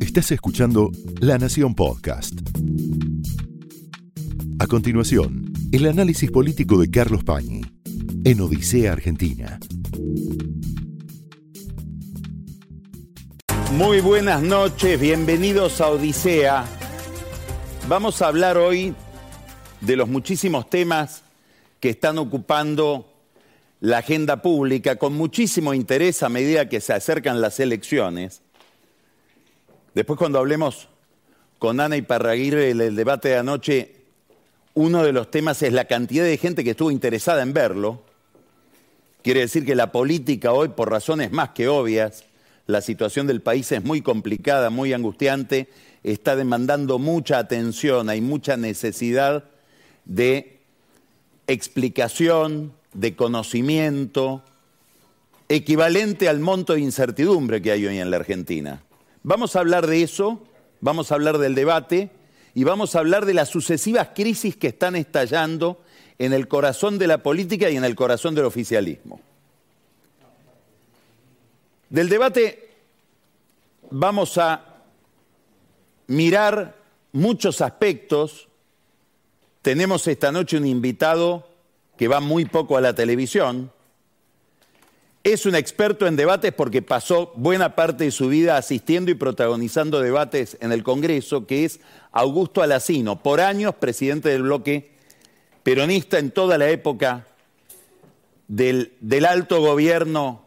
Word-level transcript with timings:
Estás 0.00 0.32
escuchando 0.32 0.90
La 1.20 1.38
Nación 1.38 1.74
Podcast. 1.74 2.34
A 4.58 4.66
continuación, 4.66 5.52
el 5.72 5.86
análisis 5.86 6.30
político 6.30 6.78
de 6.80 6.90
Carlos 6.90 7.24
Pañi 7.24 7.62
en 8.24 8.40
Odisea 8.40 8.92
Argentina. 8.92 9.58
Muy 13.72 14.00
buenas 14.00 14.42
noches, 14.42 15.00
bienvenidos 15.00 15.80
a 15.80 15.88
Odisea. 15.88 16.64
Vamos 17.88 18.20
a 18.20 18.26
hablar 18.26 18.58
hoy 18.58 18.94
de 19.80 19.96
los 19.96 20.08
muchísimos 20.08 20.68
temas 20.68 21.22
que 21.78 21.90
están 21.90 22.18
ocupando 22.18 23.06
la 23.80 23.98
agenda 23.98 24.42
pública 24.42 24.96
con 24.96 25.14
muchísimo 25.14 25.72
interés 25.72 26.22
a 26.22 26.28
medida 26.28 26.68
que 26.68 26.80
se 26.80 26.92
acercan 26.92 27.40
las 27.40 27.60
elecciones. 27.60 28.42
Después 29.94 30.18
cuando 30.18 30.38
hablemos 30.38 30.88
con 31.58 31.80
Ana 31.80 31.96
y 31.96 32.02
Parraguirre 32.02 32.70
el 32.70 32.96
debate 32.96 33.30
de 33.30 33.36
anoche, 33.36 33.94
uno 34.74 35.02
de 35.02 35.12
los 35.12 35.30
temas 35.30 35.62
es 35.62 35.72
la 35.72 35.86
cantidad 35.86 36.24
de 36.24 36.36
gente 36.36 36.64
que 36.64 36.70
estuvo 36.70 36.90
interesada 36.90 37.42
en 37.42 37.52
verlo. 37.52 38.02
Quiere 39.22 39.40
decir 39.40 39.66
que 39.66 39.74
la 39.74 39.92
política 39.92 40.52
hoy, 40.52 40.68
por 40.68 40.90
razones 40.90 41.32
más 41.32 41.50
que 41.50 41.68
obvias, 41.68 42.24
la 42.66 42.80
situación 42.80 43.26
del 43.26 43.42
país 43.42 43.70
es 43.72 43.84
muy 43.84 44.00
complicada, 44.00 44.70
muy 44.70 44.92
angustiante, 44.92 45.68
está 46.02 46.36
demandando 46.36 46.98
mucha 46.98 47.38
atención, 47.38 48.08
hay 48.08 48.20
mucha 48.20 48.56
necesidad 48.56 49.44
de 50.04 50.60
explicación, 51.46 52.72
de 52.94 53.16
conocimiento, 53.16 54.42
equivalente 55.48 56.28
al 56.28 56.38
monto 56.38 56.74
de 56.74 56.80
incertidumbre 56.80 57.60
que 57.60 57.72
hay 57.72 57.86
hoy 57.86 57.98
en 57.98 58.10
la 58.10 58.16
Argentina. 58.16 58.80
Vamos 59.22 59.54
a 59.54 59.60
hablar 59.60 59.86
de 59.86 60.02
eso, 60.02 60.42
vamos 60.80 61.12
a 61.12 61.14
hablar 61.14 61.38
del 61.38 61.54
debate 61.54 62.10
y 62.54 62.64
vamos 62.64 62.94
a 62.94 63.00
hablar 63.00 63.26
de 63.26 63.34
las 63.34 63.48
sucesivas 63.48 64.10
crisis 64.14 64.56
que 64.56 64.68
están 64.68 64.96
estallando 64.96 65.82
en 66.18 66.32
el 66.32 66.48
corazón 66.48 66.98
de 66.98 67.06
la 67.06 67.22
política 67.22 67.70
y 67.70 67.76
en 67.76 67.84
el 67.84 67.94
corazón 67.94 68.34
del 68.34 68.46
oficialismo. 68.46 69.20
Del 71.90 72.08
debate 72.08 72.70
vamos 73.90 74.38
a 74.38 74.64
mirar 76.06 76.76
muchos 77.12 77.60
aspectos. 77.60 78.48
Tenemos 79.62 80.06
esta 80.06 80.32
noche 80.32 80.56
un 80.56 80.66
invitado 80.66 81.46
que 81.96 82.08
va 82.08 82.20
muy 82.20 82.46
poco 82.46 82.76
a 82.76 82.80
la 82.80 82.94
televisión. 82.94 83.72
Es 85.22 85.44
un 85.44 85.54
experto 85.54 86.06
en 86.06 86.16
debates 86.16 86.52
porque 86.54 86.80
pasó 86.80 87.32
buena 87.36 87.74
parte 87.74 88.04
de 88.04 88.10
su 88.10 88.28
vida 88.28 88.56
asistiendo 88.56 89.10
y 89.10 89.14
protagonizando 89.14 90.00
debates 90.00 90.56
en 90.60 90.72
el 90.72 90.82
Congreso, 90.82 91.46
que 91.46 91.66
es 91.66 91.80
Augusto 92.10 92.62
Alacino, 92.62 93.22
por 93.22 93.42
años 93.42 93.74
presidente 93.74 94.30
del 94.30 94.42
bloque 94.42 94.92
peronista 95.62 96.18
en 96.18 96.30
toda 96.30 96.56
la 96.56 96.70
época 96.70 97.26
del, 98.48 98.94
del 99.00 99.26
alto 99.26 99.60
gobierno 99.60 100.42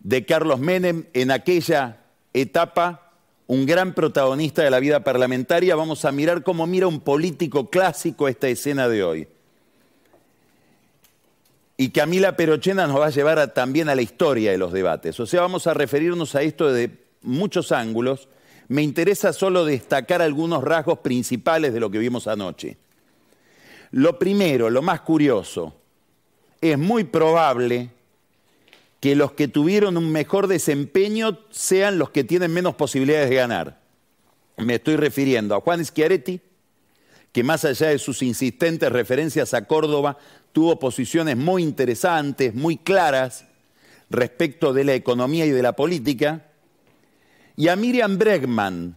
de 0.00 0.26
Carlos 0.26 0.58
Menem, 0.58 1.04
en 1.12 1.30
aquella 1.30 2.02
etapa 2.32 3.12
un 3.46 3.64
gran 3.64 3.94
protagonista 3.94 4.64
de 4.64 4.70
la 4.70 4.80
vida 4.80 5.04
parlamentaria. 5.04 5.76
Vamos 5.76 6.04
a 6.04 6.10
mirar 6.10 6.42
cómo 6.42 6.66
mira 6.66 6.88
un 6.88 6.98
político 6.98 7.70
clásico 7.70 8.26
esta 8.26 8.48
escena 8.48 8.88
de 8.88 9.04
hoy. 9.04 9.28
Y 11.76 11.90
Camila 11.90 12.36
Perochena 12.36 12.86
nos 12.86 13.00
va 13.00 13.06
a 13.06 13.10
llevar 13.10 13.52
también 13.52 13.88
a 13.88 13.94
la 13.94 14.02
historia 14.02 14.52
de 14.52 14.58
los 14.58 14.72
debates. 14.72 15.18
O 15.18 15.26
sea, 15.26 15.40
vamos 15.40 15.66
a 15.66 15.74
referirnos 15.74 16.34
a 16.34 16.42
esto 16.42 16.72
de 16.72 16.90
muchos 17.22 17.72
ángulos. 17.72 18.28
Me 18.68 18.82
interesa 18.82 19.32
solo 19.32 19.64
destacar 19.64 20.22
algunos 20.22 20.62
rasgos 20.62 21.00
principales 21.00 21.74
de 21.74 21.80
lo 21.80 21.90
que 21.90 21.98
vimos 21.98 22.28
anoche. 22.28 22.76
Lo 23.90 24.18
primero, 24.18 24.70
lo 24.70 24.82
más 24.82 25.00
curioso, 25.00 25.74
es 26.60 26.78
muy 26.78 27.04
probable 27.04 27.90
que 29.00 29.14
los 29.14 29.32
que 29.32 29.48
tuvieron 29.48 29.96
un 29.96 30.10
mejor 30.10 30.46
desempeño 30.46 31.40
sean 31.50 31.98
los 31.98 32.10
que 32.10 32.24
tienen 32.24 32.52
menos 32.52 32.74
posibilidades 32.74 33.28
de 33.28 33.36
ganar. 33.36 33.80
Me 34.56 34.76
estoy 34.76 34.96
refiriendo 34.96 35.54
a 35.54 35.60
Juan 35.60 35.84
Schiaretti, 35.84 36.40
que 37.32 37.42
más 37.44 37.64
allá 37.64 37.88
de 37.88 37.98
sus 37.98 38.22
insistentes 38.22 38.90
referencias 38.90 39.52
a 39.52 39.66
Córdoba, 39.66 40.16
tuvo 40.54 40.78
posiciones 40.78 41.36
muy 41.36 41.64
interesantes, 41.64 42.54
muy 42.54 42.76
claras 42.76 43.44
respecto 44.08 44.72
de 44.72 44.84
la 44.84 44.94
economía 44.94 45.44
y 45.44 45.50
de 45.50 45.62
la 45.62 45.74
política, 45.74 46.46
y 47.56 47.66
a 47.66 47.74
Miriam 47.74 48.16
Bregman, 48.18 48.96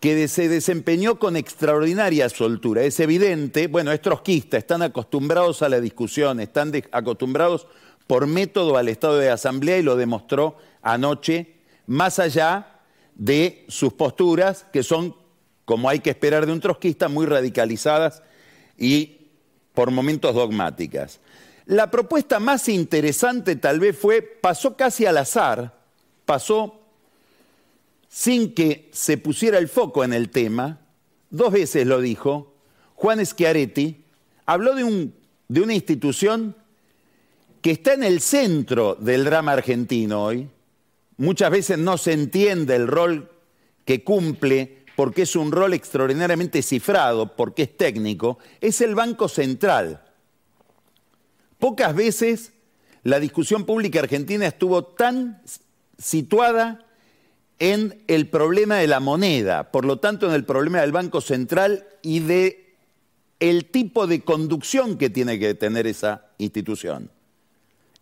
que 0.00 0.26
se 0.26 0.48
desempeñó 0.48 1.18
con 1.18 1.36
extraordinaria 1.36 2.30
soltura. 2.30 2.82
Es 2.82 2.98
evidente, 2.98 3.66
bueno, 3.66 3.92
es 3.92 4.00
trotskista, 4.00 4.56
están 4.56 4.80
acostumbrados 4.80 5.60
a 5.60 5.68
la 5.68 5.82
discusión, 5.82 6.40
están 6.40 6.72
acostumbrados 6.92 7.66
por 8.06 8.26
método 8.26 8.78
al 8.78 8.88
estado 8.88 9.18
de 9.18 9.28
asamblea 9.28 9.76
y 9.76 9.82
lo 9.82 9.96
demostró 9.96 10.56
anoche, 10.80 11.56
más 11.86 12.18
allá 12.18 12.80
de 13.16 13.66
sus 13.68 13.92
posturas, 13.92 14.64
que 14.72 14.82
son, 14.82 15.14
como 15.66 15.90
hay 15.90 15.98
que 15.98 16.10
esperar 16.10 16.46
de 16.46 16.52
un 16.52 16.60
trotskista, 16.60 17.08
muy 17.08 17.26
radicalizadas 17.26 18.22
y 18.78 19.17
por 19.78 19.92
momentos 19.92 20.34
dogmáticas. 20.34 21.20
La 21.66 21.88
propuesta 21.88 22.40
más 22.40 22.68
interesante 22.68 23.54
tal 23.54 23.78
vez 23.78 23.96
fue, 23.96 24.22
pasó 24.22 24.76
casi 24.76 25.06
al 25.06 25.18
azar, 25.18 25.78
pasó 26.24 26.80
sin 28.08 28.54
que 28.54 28.90
se 28.92 29.18
pusiera 29.18 29.56
el 29.56 29.68
foco 29.68 30.02
en 30.02 30.12
el 30.12 30.30
tema, 30.30 30.80
dos 31.30 31.52
veces 31.52 31.86
lo 31.86 32.00
dijo, 32.00 32.56
Juan 32.96 33.24
Schiaretti 33.24 34.02
habló 34.46 34.74
de, 34.74 34.82
un, 34.82 35.14
de 35.46 35.60
una 35.60 35.74
institución 35.74 36.56
que 37.62 37.70
está 37.70 37.92
en 37.92 38.02
el 38.02 38.20
centro 38.20 38.96
del 38.96 39.24
drama 39.24 39.52
argentino 39.52 40.24
hoy. 40.24 40.48
Muchas 41.18 41.52
veces 41.52 41.78
no 41.78 41.98
se 41.98 42.14
entiende 42.14 42.74
el 42.74 42.88
rol 42.88 43.30
que 43.84 44.02
cumple 44.02 44.77
porque 44.98 45.22
es 45.22 45.36
un 45.36 45.52
rol 45.52 45.74
extraordinariamente 45.74 46.60
cifrado, 46.60 47.36
porque 47.36 47.62
es 47.62 47.76
técnico, 47.76 48.40
es 48.60 48.80
el 48.80 48.96
Banco 48.96 49.28
Central. 49.28 50.02
Pocas 51.60 51.94
veces 51.94 52.52
la 53.04 53.20
discusión 53.20 53.64
pública 53.64 54.00
argentina 54.00 54.44
estuvo 54.44 54.82
tan 54.82 55.40
situada 55.98 56.84
en 57.60 58.02
el 58.08 58.26
problema 58.28 58.78
de 58.78 58.88
la 58.88 58.98
moneda, 58.98 59.70
por 59.70 59.84
lo 59.84 60.00
tanto 60.00 60.26
en 60.26 60.32
el 60.32 60.44
problema 60.44 60.80
del 60.80 60.90
Banco 60.90 61.20
Central 61.20 61.86
y 62.02 62.18
de 62.18 62.74
el 63.38 63.66
tipo 63.66 64.08
de 64.08 64.24
conducción 64.24 64.98
que 64.98 65.10
tiene 65.10 65.38
que 65.38 65.54
tener 65.54 65.86
esa 65.86 66.26
institución. 66.38 67.08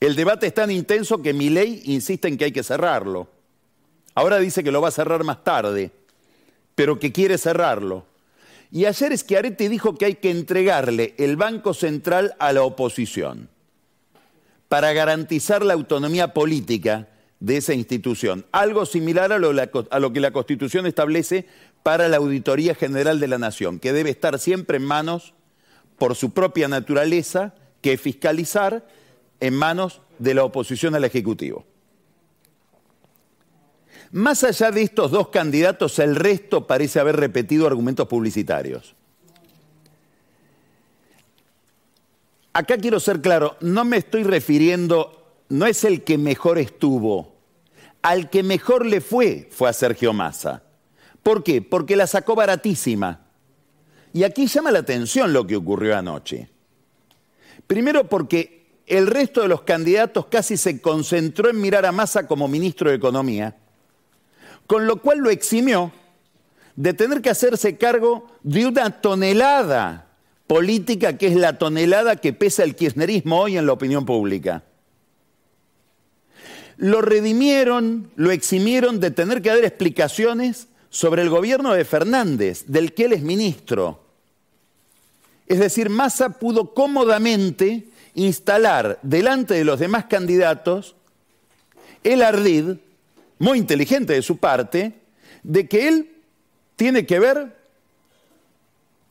El 0.00 0.16
debate 0.16 0.46
es 0.46 0.54
tan 0.54 0.70
intenso 0.70 1.20
que 1.20 1.34
mi 1.34 1.50
ley 1.50 1.82
insiste 1.84 2.26
en 2.26 2.38
que 2.38 2.46
hay 2.46 2.52
que 2.52 2.62
cerrarlo. 2.62 3.28
Ahora 4.14 4.38
dice 4.38 4.64
que 4.64 4.72
lo 4.72 4.80
va 4.80 4.88
a 4.88 4.92
cerrar 4.92 5.24
más 5.24 5.44
tarde 5.44 5.92
pero 6.76 7.00
que 7.00 7.10
quiere 7.10 7.38
cerrarlo. 7.38 8.06
Y 8.70 8.84
ayer 8.84 9.16
Schiaretti 9.16 9.66
dijo 9.66 9.96
que 9.96 10.04
hay 10.04 10.14
que 10.16 10.30
entregarle 10.30 11.14
el 11.18 11.36
Banco 11.36 11.74
Central 11.74 12.36
a 12.38 12.52
la 12.52 12.62
oposición 12.62 13.48
para 14.68 14.92
garantizar 14.92 15.64
la 15.64 15.74
autonomía 15.74 16.34
política 16.34 17.08
de 17.40 17.56
esa 17.56 17.74
institución. 17.74 18.44
Algo 18.52 18.86
similar 18.86 19.32
a 19.32 19.38
lo, 19.38 19.50
a 19.50 19.98
lo, 19.98 20.12
que 20.12 20.20
la 20.20 20.32
Constitución 20.32 20.86
establece 20.86 21.46
para 21.82 22.08
la 22.08 22.18
Auditoría 22.18 22.74
General 22.74 23.20
de 23.20 23.28
la 23.28 23.38
Nación, 23.38 23.78
que 23.78 23.92
debe 23.92 24.10
estar 24.10 24.38
siempre 24.38 24.76
en 24.76 24.84
manos, 24.84 25.34
por 25.98 26.14
su 26.14 26.32
propia 26.32 26.68
naturaleza, 26.68 27.54
que 27.80 27.96
fiscalizar 27.96 28.86
en 29.40 29.54
manos 29.54 30.02
de 30.18 30.34
la 30.34 30.44
oposición 30.44 30.94
al 30.94 31.04
Ejecutivo. 31.04 31.64
Más 34.12 34.44
allá 34.44 34.70
de 34.70 34.82
estos 34.82 35.10
dos 35.10 35.28
candidatos, 35.28 35.98
el 35.98 36.16
resto 36.16 36.66
parece 36.66 37.00
haber 37.00 37.16
repetido 37.16 37.66
argumentos 37.66 38.06
publicitarios. 38.08 38.94
Acá 42.52 42.78
quiero 42.78 43.00
ser 43.00 43.20
claro, 43.20 43.56
no 43.60 43.84
me 43.84 43.98
estoy 43.98 44.22
refiriendo, 44.22 45.36
no 45.50 45.66
es 45.66 45.84
el 45.84 46.04
que 46.04 46.16
mejor 46.16 46.58
estuvo, 46.58 47.34
al 48.00 48.30
que 48.30 48.42
mejor 48.42 48.86
le 48.86 49.00
fue 49.00 49.48
fue 49.50 49.68
a 49.68 49.74
Sergio 49.74 50.12
Massa. 50.12 50.62
¿Por 51.22 51.42
qué? 51.42 51.60
Porque 51.60 51.96
la 51.96 52.06
sacó 52.06 52.34
baratísima. 52.34 53.26
Y 54.12 54.22
aquí 54.22 54.46
llama 54.46 54.70
la 54.70 54.78
atención 54.78 55.32
lo 55.32 55.46
que 55.46 55.56
ocurrió 55.56 55.98
anoche. 55.98 56.48
Primero 57.66 58.08
porque 58.08 58.68
el 58.86 59.08
resto 59.08 59.42
de 59.42 59.48
los 59.48 59.62
candidatos 59.62 60.26
casi 60.26 60.56
se 60.56 60.80
concentró 60.80 61.50
en 61.50 61.60
mirar 61.60 61.84
a 61.84 61.92
Massa 61.92 62.26
como 62.26 62.48
ministro 62.48 62.88
de 62.88 62.96
Economía 62.96 63.56
con 64.66 64.86
lo 64.86 65.00
cual 65.00 65.18
lo 65.18 65.30
eximió 65.30 65.92
de 66.74 66.92
tener 66.92 67.22
que 67.22 67.30
hacerse 67.30 67.76
cargo 67.76 68.26
de 68.42 68.66
una 68.66 69.00
tonelada 69.00 70.06
política 70.46 71.16
que 71.16 71.28
es 71.28 71.36
la 71.36 71.58
tonelada 71.58 72.16
que 72.16 72.32
pesa 72.32 72.62
el 72.62 72.76
kirchnerismo 72.76 73.40
hoy 73.40 73.56
en 73.56 73.66
la 73.66 73.72
opinión 73.72 74.04
pública. 74.04 74.62
lo 76.76 77.00
redimieron, 77.00 78.10
lo 78.16 78.30
eximieron 78.30 79.00
de 79.00 79.10
tener 79.10 79.40
que 79.40 79.48
dar 79.48 79.64
explicaciones 79.64 80.68
sobre 80.90 81.22
el 81.22 81.30
gobierno 81.30 81.72
de 81.72 81.84
Fernández, 81.84 82.64
del 82.66 82.92
que 82.92 83.06
él 83.06 83.12
es 83.12 83.22
ministro. 83.22 84.04
Es 85.46 85.58
decir, 85.58 85.90
Massa 85.90 86.30
pudo 86.30 86.74
cómodamente 86.74 87.88
instalar 88.14 88.98
delante 89.02 89.54
de 89.54 89.64
los 89.64 89.78
demás 89.78 90.06
candidatos 90.06 90.96
el 92.02 92.22
ardid, 92.22 92.76
muy 93.38 93.58
inteligente 93.58 94.14
de 94.14 94.22
su 94.22 94.38
parte, 94.38 94.94
de 95.42 95.68
que 95.68 95.88
él 95.88 96.10
tiene 96.76 97.06
que 97.06 97.18
ver 97.18 97.56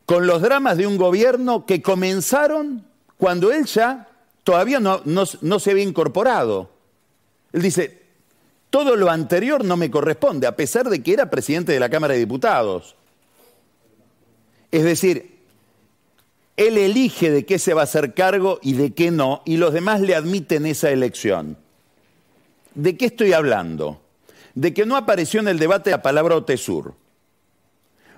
con 0.05 0.27
los 0.27 0.41
dramas 0.41 0.77
de 0.77 0.87
un 0.87 0.97
gobierno 0.97 1.65
que 1.65 1.81
comenzaron 1.81 2.85
cuando 3.17 3.51
él 3.51 3.65
ya 3.65 4.07
todavía 4.43 4.79
no, 4.79 5.25
se 5.25 5.71
había 5.71 5.83
incorporado. 5.83 6.69
Él 7.53 7.61
dice, 7.61 8.03
todo 8.69 8.95
lo 8.95 9.09
anterior 9.09 9.63
no 9.63 9.77
me 9.77 9.89
corresponde, 9.89 10.47
a 10.47 10.55
pesar 10.55 10.89
de 10.89 11.01
que 11.01 11.13
era 11.13 11.29
presidente 11.29 11.71
de 11.71 11.79
la 11.79 11.89
Cámara 11.89 12.13
de 12.13 12.19
Diputados. 12.19 12.95
Es 14.71 14.83
decir, 14.83 15.39
él 16.57 16.77
elige 16.77 17.31
de 17.31 17.45
qué 17.45 17.57
se 17.57 17.73
va 17.73 17.81
a 17.81 17.85
hacer 17.85 18.13
cargo 18.13 18.59
y 18.61 18.73
de 18.73 18.93
qué 18.93 19.09
no, 19.09 19.41
y 19.45 19.57
los 19.57 19.73
demás 19.73 20.01
le 20.01 20.15
admiten 20.15 20.65
esa 20.65 20.91
elección. 20.91 21.57
¿De 22.75 22.97
qué 22.97 23.05
estoy 23.05 23.33
hablando? 23.33 24.01
De 24.55 24.73
que 24.73 24.85
no 24.85 24.95
apareció 24.95 25.39
en 25.41 25.47
el 25.47 25.59
debate 25.59 25.91
la 25.91 26.01
palabra 26.01 26.35
OTESUR, 26.35 26.95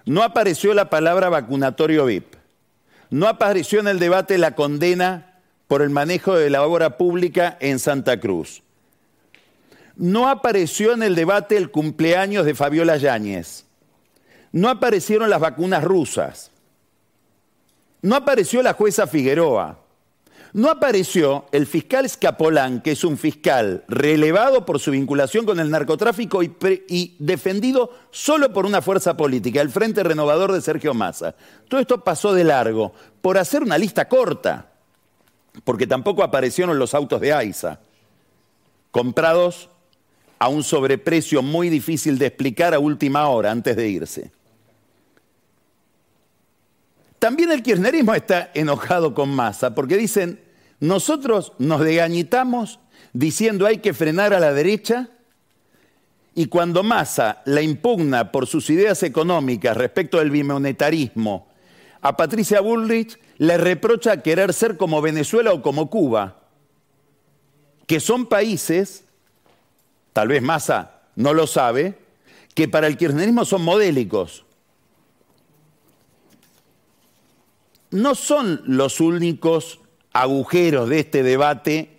no 0.06 0.24
apareció 0.24 0.74
la 0.74 0.89
palabra 0.89 1.30
vacunatorio 1.30 2.06
VIP, 2.06 2.36
no 3.10 3.28
apareció 3.28 3.80
en 3.80 3.88
el 3.88 4.00
debate 4.00 4.38
la 4.38 4.56
condena 4.56 5.42
por 5.68 5.81
el 5.81 5.89
manejo 5.89 6.36
de 6.36 6.50
la 6.50 6.63
obra 6.63 6.98
pública 6.98 7.57
en 7.60 7.80
Santa 7.80 8.19
Cruz, 8.19 8.63
no 9.95 10.30
apareció 10.30 10.94
en 10.94 11.04
el 11.04 11.16
debate 11.16 11.57
el 11.57 11.72
cumpleaños 11.72 12.45
de 12.45 12.56
Fabiola 12.56 12.98
Yáñez, 12.98 13.66
no 14.51 14.69
aparecieron 14.69 15.30
las 15.30 15.42
vacunas 15.42 15.83
rusas, 15.83 16.51
no 18.01 18.16
apareció 18.16 18.62
la 18.62 18.74
jueza 18.74 19.07
Figueroa. 19.07 19.87
No 20.57 20.71
apareció 20.71 21.45
el 21.51 21.68
fiscal 21.68 22.09
Scapolán, 22.09 22.81
que 22.81 22.94
es 22.94 23.04
un 23.04 23.19
fiscal 23.19 23.83
relevado 23.88 24.65
por 24.65 24.80
su 24.80 24.89
vinculación 24.89 25.45
con 25.45 25.59
el 25.59 25.69
narcotráfico 25.69 26.42
y, 26.42 26.51
y, 26.89 27.15
defendido 27.19 27.92
solo 28.09 28.51
por 28.51 28.65
una 28.65 28.81
fuerza 28.81 29.15
política, 29.15 29.62
el 29.62 29.69
Frente 29.69 30.01
Renovador 30.01 30.51
de 30.51 30.62
Sergio 30.62 30.95
Massa. 30.95 31.36
Todo 31.68 31.80
esto 31.80 32.04
pasó 32.04 32.33
de 32.33 32.44
largo 32.44 32.92
por 33.21 33.38
hacer 33.38 33.62
una 33.62 33.77
lista 33.77 34.09
corta, 34.09 34.71
porque 35.63 35.86
tampoco 35.86 36.24
aparecieron 36.24 36.80
los 36.80 36.95
autos 36.95 37.21
de 37.21 37.33
AISA, 37.33 37.80
comprados 38.89 39.69
a 40.39 40.48
un 40.48 40.63
sobreprecio 40.63 41.44
muy 41.44 41.69
difícil 41.69 42.18
de 42.18 42.25
explicar 42.25 42.74
a 42.74 42.80
última 42.80 43.27
hora 43.27 43.51
antes 43.51 43.75
de 43.75 43.89
irse. 43.89 44.31
También 47.19 47.51
el 47.51 47.62
kirchnerismo 47.62 48.15
está 48.15 48.50
enojado 48.56 49.13
con 49.13 49.30
Massa 49.30 49.75
porque 49.75 49.98
dicen, 49.98 50.47
nosotros 50.80 51.54
nos 51.58 51.82
degañitamos 51.82 52.80
diciendo 53.14 53.66
hay 53.66 53.80
que 53.80 53.94
frenar 53.94 54.34
a 54.34 54.40
la 54.40 54.54
derecha 54.54 55.10
y 56.36 56.48
cuando 56.48 56.84
Massa 56.84 57.42
la 57.46 57.62
impugna 57.62 58.32
por 58.32 58.46
sus 58.46 58.70
ideas 58.70 59.02
económicas 59.04 59.76
respecto 59.76 60.20
del 60.20 60.30
bimonetarismo, 60.30 61.48
a 62.02 62.16
Patricia 62.16 62.62
Bullrich 62.62 63.18
le 63.38 63.58
reprocha 63.58 64.22
querer 64.22 64.54
ser 64.54 64.78
como 64.78 65.02
Venezuela 65.02 65.52
o 65.52 65.62
como 65.62 65.90
Cuba, 65.90 66.42
que 67.88 68.00
son 68.00 68.28
países, 68.28 69.06
tal 70.14 70.28
vez 70.28 70.42
Massa 70.42 71.02
no 71.16 71.34
lo 71.34 71.48
sabe, 71.48 71.98
que 72.54 72.68
para 72.68 72.88
el 72.88 72.98
kirchnerismo 72.98 73.46
son 73.46 73.64
modélicos. 73.64 74.46
no 77.92 78.16
son 78.16 78.62
los 78.66 79.00
únicos 79.00 79.80
agujeros 80.22 80.90
de 80.90 81.00
este 81.00 81.22
debate 81.22 81.90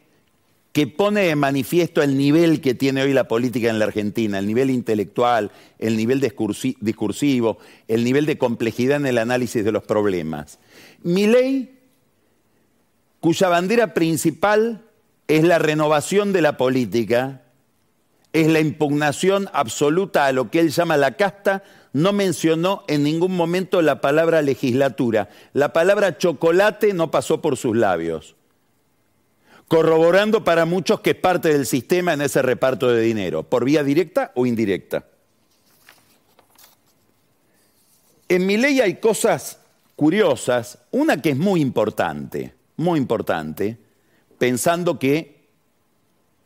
que 0.72 0.86
pone 0.86 1.22
de 1.22 1.36
manifiesto 1.36 2.02
el 2.02 2.16
nivel 2.18 2.60
que 2.60 2.74
tiene 2.74 3.02
hoy 3.02 3.12
la 3.12 3.28
política 3.28 3.70
en 3.70 3.78
la 3.78 3.86
Argentina, 3.86 4.38
el 4.38 4.46
nivel 4.46 4.70
intelectual, 4.70 5.50
el 5.78 5.96
nivel 5.96 6.20
discursivo, 6.20 7.58
el 7.86 8.04
nivel 8.04 8.26
de 8.26 8.38
complejidad 8.38 8.98
en 8.98 9.06
el 9.06 9.18
análisis 9.18 9.64
de 9.64 9.72
los 9.72 9.84
problemas. 9.84 10.58
Mi 11.02 11.26
ley, 11.26 11.78
cuya 13.20 13.48
bandera 13.48 13.94
principal 13.94 14.84
es 15.26 15.44
la 15.44 15.58
renovación 15.58 16.32
de 16.32 16.42
la 16.42 16.56
política, 16.56 17.42
es 18.32 18.48
la 18.48 18.60
impugnación 18.60 19.48
absoluta 19.52 20.26
a 20.26 20.32
lo 20.32 20.50
que 20.50 20.60
él 20.60 20.70
llama 20.70 20.96
la 20.96 21.12
casta 21.16 21.62
no 21.92 22.12
mencionó 22.12 22.84
en 22.88 23.02
ningún 23.02 23.34
momento 23.36 23.82
la 23.82 24.00
palabra 24.00 24.42
legislatura. 24.42 25.28
La 25.52 25.72
palabra 25.72 26.18
chocolate 26.18 26.92
no 26.92 27.10
pasó 27.10 27.40
por 27.40 27.56
sus 27.56 27.76
labios, 27.76 28.36
corroborando 29.68 30.44
para 30.44 30.64
muchos 30.64 31.00
que 31.00 31.10
es 31.10 31.16
parte 31.16 31.52
del 31.52 31.66
sistema 31.66 32.12
en 32.12 32.22
ese 32.22 32.42
reparto 32.42 32.88
de 32.88 33.02
dinero, 33.02 33.42
por 33.42 33.64
vía 33.64 33.82
directa 33.82 34.32
o 34.34 34.46
indirecta. 34.46 35.06
En 38.28 38.46
mi 38.46 38.58
ley 38.58 38.80
hay 38.80 38.96
cosas 38.96 39.58
curiosas, 39.96 40.78
una 40.90 41.20
que 41.22 41.30
es 41.30 41.36
muy 41.36 41.60
importante, 41.60 42.54
muy 42.76 42.98
importante, 42.98 43.78
pensando 44.38 44.98
que 44.98 45.48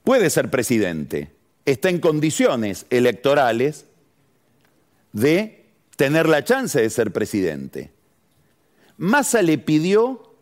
puede 0.05 0.31
ser 0.31 0.51
presidente, 0.51 1.33
está 1.65 1.91
en 1.91 1.99
condiciones 1.99 2.87
electorales 2.91 3.87
de 5.13 5.67
tener 5.97 6.29
la 6.29 6.45
chance 6.45 6.81
de 6.81 6.91
ser 6.91 7.13
presidente. 7.13 7.91
Massa 8.97 9.43
le 9.43 9.59
pidió 9.59 10.35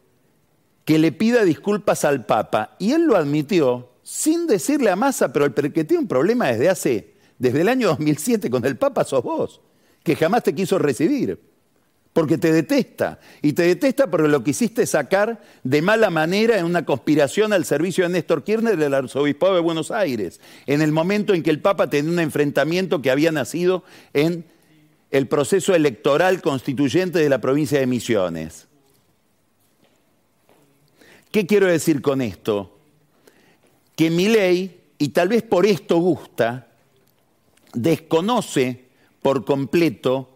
que 0.84 0.98
le 0.98 1.12
pida 1.12 1.44
disculpas 1.44 2.04
al 2.04 2.26
Papa 2.26 2.76
y 2.78 2.92
él 2.92 3.04
lo 3.04 3.16
admitió 3.16 3.90
sin 4.02 4.46
decirle 4.46 4.90
a 4.90 4.96
Massa, 4.96 5.32
pero 5.32 5.44
el 5.44 5.52
que 5.54 5.84
tiene 5.84 6.02
un 6.02 6.08
problema 6.08 6.48
desde 6.48 6.68
hace, 6.68 7.14
desde 7.38 7.60
el 7.60 7.68
año 7.68 7.88
2007 7.88 8.50
con 8.50 8.64
el 8.64 8.76
Papa 8.76 9.04
sos 9.04 9.22
vos, 9.22 9.60
que 10.02 10.16
jamás 10.16 10.42
te 10.42 10.54
quiso 10.54 10.78
recibir, 10.78 11.38
porque 12.12 12.38
te 12.38 12.52
detesta. 12.52 13.20
Y 13.40 13.52
te 13.52 13.62
detesta 13.62 14.10
porque 14.10 14.28
lo 14.28 14.42
quisiste 14.42 14.86
sacar 14.86 15.40
de 15.62 15.82
mala 15.82 16.10
manera 16.10 16.58
en 16.58 16.64
una 16.64 16.84
conspiración 16.84 17.52
al 17.52 17.64
servicio 17.64 18.04
de 18.04 18.10
Néstor 18.10 18.42
Kirchner 18.42 18.76
del 18.76 18.94
arzobispado 18.94 19.54
de 19.54 19.60
Buenos 19.60 19.90
Aires, 19.90 20.40
en 20.66 20.82
el 20.82 20.92
momento 20.92 21.34
en 21.34 21.42
que 21.42 21.50
el 21.50 21.60
Papa 21.60 21.88
tenía 21.88 22.10
un 22.10 22.18
enfrentamiento 22.18 23.00
que 23.00 23.10
había 23.10 23.30
nacido 23.30 23.84
en 24.12 24.44
el 25.10 25.26
proceso 25.26 25.74
electoral 25.74 26.40
constituyente 26.40 27.18
de 27.18 27.28
la 27.28 27.40
provincia 27.40 27.80
de 27.80 27.86
Misiones. 27.86 28.68
¿Qué 31.30 31.46
quiero 31.46 31.66
decir 31.66 32.02
con 32.02 32.20
esto? 32.20 32.76
Que 33.96 34.10
mi 34.10 34.28
ley, 34.28 34.80
y 34.98 35.08
tal 35.10 35.28
vez 35.28 35.42
por 35.42 35.66
esto 35.66 35.98
gusta, 35.98 36.68
desconoce 37.72 38.84
por 39.22 39.44
completo 39.44 40.28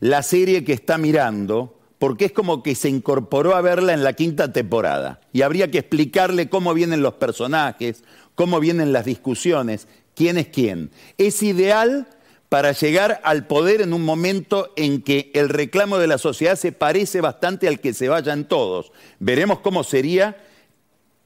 la 0.00 0.22
serie 0.22 0.64
que 0.64 0.72
está 0.72 0.98
mirando, 0.98 1.78
porque 1.98 2.26
es 2.26 2.32
como 2.32 2.62
que 2.62 2.74
se 2.74 2.88
incorporó 2.88 3.54
a 3.54 3.62
verla 3.62 3.94
en 3.94 4.04
la 4.04 4.12
quinta 4.12 4.52
temporada. 4.52 5.20
Y 5.32 5.42
habría 5.42 5.70
que 5.70 5.78
explicarle 5.78 6.48
cómo 6.48 6.74
vienen 6.74 7.02
los 7.02 7.14
personajes, 7.14 8.04
cómo 8.34 8.60
vienen 8.60 8.92
las 8.92 9.06
discusiones, 9.06 9.88
quién 10.14 10.36
es 10.36 10.48
quién. 10.48 10.90
Es 11.16 11.42
ideal 11.42 12.06
para 12.54 12.70
llegar 12.70 13.20
al 13.24 13.48
poder 13.48 13.80
en 13.80 13.92
un 13.92 14.04
momento 14.04 14.72
en 14.76 15.02
que 15.02 15.32
el 15.34 15.48
reclamo 15.48 15.98
de 15.98 16.06
la 16.06 16.18
sociedad 16.18 16.54
se 16.54 16.70
parece 16.70 17.20
bastante 17.20 17.66
al 17.66 17.80
que 17.80 17.92
se 17.92 18.08
vayan 18.08 18.46
todos. 18.46 18.92
Veremos 19.18 19.58
cómo 19.58 19.82
sería 19.82 20.36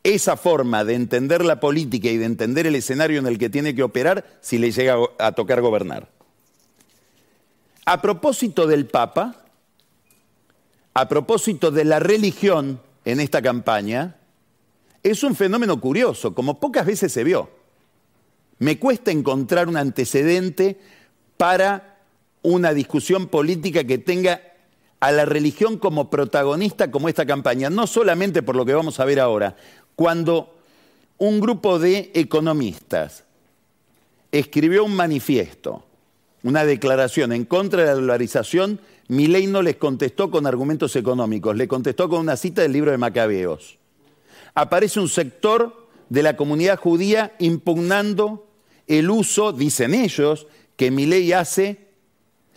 esa 0.03 0.39
forma 0.39 0.85
de 0.85 0.95
entender 0.95 1.45
la 1.45 1.61
política 1.61 2.09
y 2.09 2.17
de 2.17 2.25
entender 2.25 2.67
el 2.67 2.77
escenario 2.77 3.19
en 3.19 3.27
el 3.27 3.37
que 3.37 3.51
tiene 3.51 3.75
que 3.75 3.83
operar 3.83 4.39
si 4.41 4.57
le 4.57 4.71
llega 4.71 4.97
a 5.19 5.33
tocar 5.33 5.61
gobernar. 5.61 6.09
A 7.85 8.01
propósito 8.01 8.67
del 8.67 8.87
Papa, 8.87 9.45
a 10.95 11.09
propósito 11.11 11.71
de 11.71 11.85
la 11.85 11.99
religión 11.99 12.81
en 13.05 13.21
esta 13.21 13.43
campaña, 13.43 14.17
es 15.03 15.23
un 15.23 15.37
fenómeno 15.37 15.79
curioso, 15.79 16.35
como 16.35 16.59
pocas 16.59 16.87
veces 16.87 17.13
se 17.13 17.23
vio. 17.23 17.51
Me 18.61 18.79
cuesta 18.79 19.11
encontrar 19.11 19.69
un 19.69 19.77
antecedente 19.77 20.79
para 21.39 21.97
una 22.43 22.75
discusión 22.75 23.29
política 23.29 23.85
que 23.85 23.97
tenga 23.97 24.43
a 25.01 25.13
la 25.13 25.25
religión 25.25 25.79
como 25.79 26.11
protagonista 26.11 26.91
como 26.91 27.09
esta 27.09 27.25
campaña, 27.25 27.71
no 27.71 27.87
solamente 27.87 28.43
por 28.43 28.57
lo 28.57 28.67
que 28.67 28.75
vamos 28.75 29.01
a 29.01 29.07
ver 29.07 29.21
ahora, 29.21 29.57
cuando 29.97 30.55
un 31.17 31.41
grupo 31.41 31.79
de 31.79 32.11
economistas 32.15 33.25
escribió 34.33 34.85
un 34.85 34.95
manifiesto, 34.95 35.85
una 36.43 36.65
declaración 36.65 37.33
en 37.33 37.45
contra 37.45 37.81
de 37.83 37.87
la 37.87 37.95
dolarización, 37.95 38.81
Milei 39.09 39.47
no 39.47 39.63
les 39.63 39.77
contestó 39.77 40.31
con 40.31 40.47
argumentos 40.47 40.95
económicos, 40.97 41.57
le 41.57 41.67
contestó 41.67 42.09
con 42.09 42.21
una 42.21 42.37
cita 42.37 42.63
del 42.63 42.73
libro 42.73 42.91
de 42.91 42.99
Macabeos. 42.99 43.79
Aparece 44.55 45.01
un 45.01 45.09
sector 45.09 45.89
de 46.09 46.23
la 46.23 46.37
comunidad 46.37 46.79
judía 46.79 47.35
impugnando 47.39 48.47
el 48.87 49.11
uso, 49.11 49.53
dicen 49.53 49.95
ellos, 49.95 50.47
que 50.79 50.93
mi 50.93 51.07
ley 51.07 51.33
hace 51.33 51.89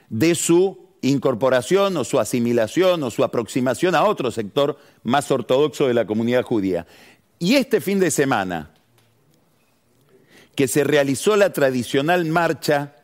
de 0.10 0.36
su 0.36 0.92
incorporación 1.02 1.98
o 1.98 2.04
su 2.04 2.20
asimilación 2.20 3.02
o 3.02 3.10
su 3.10 3.24
aproximación 3.24 3.96
a 3.96 4.04
otro 4.04 4.30
sector 4.30 4.78
más 5.04 5.32
ortodoxo 5.32 5.88
de 5.88 5.96
la 5.96 6.06
comunidad 6.06 6.44
judía. 6.44 6.86
Y 7.40 7.56
este 7.56 7.82
fin 7.82 8.00
de 8.00 8.12
semana, 8.12 8.70
que 10.56 10.68
se 10.68 10.84
realizó 10.84 11.36
la 11.36 11.52
tradicional 11.52 12.24
marcha 12.26 12.96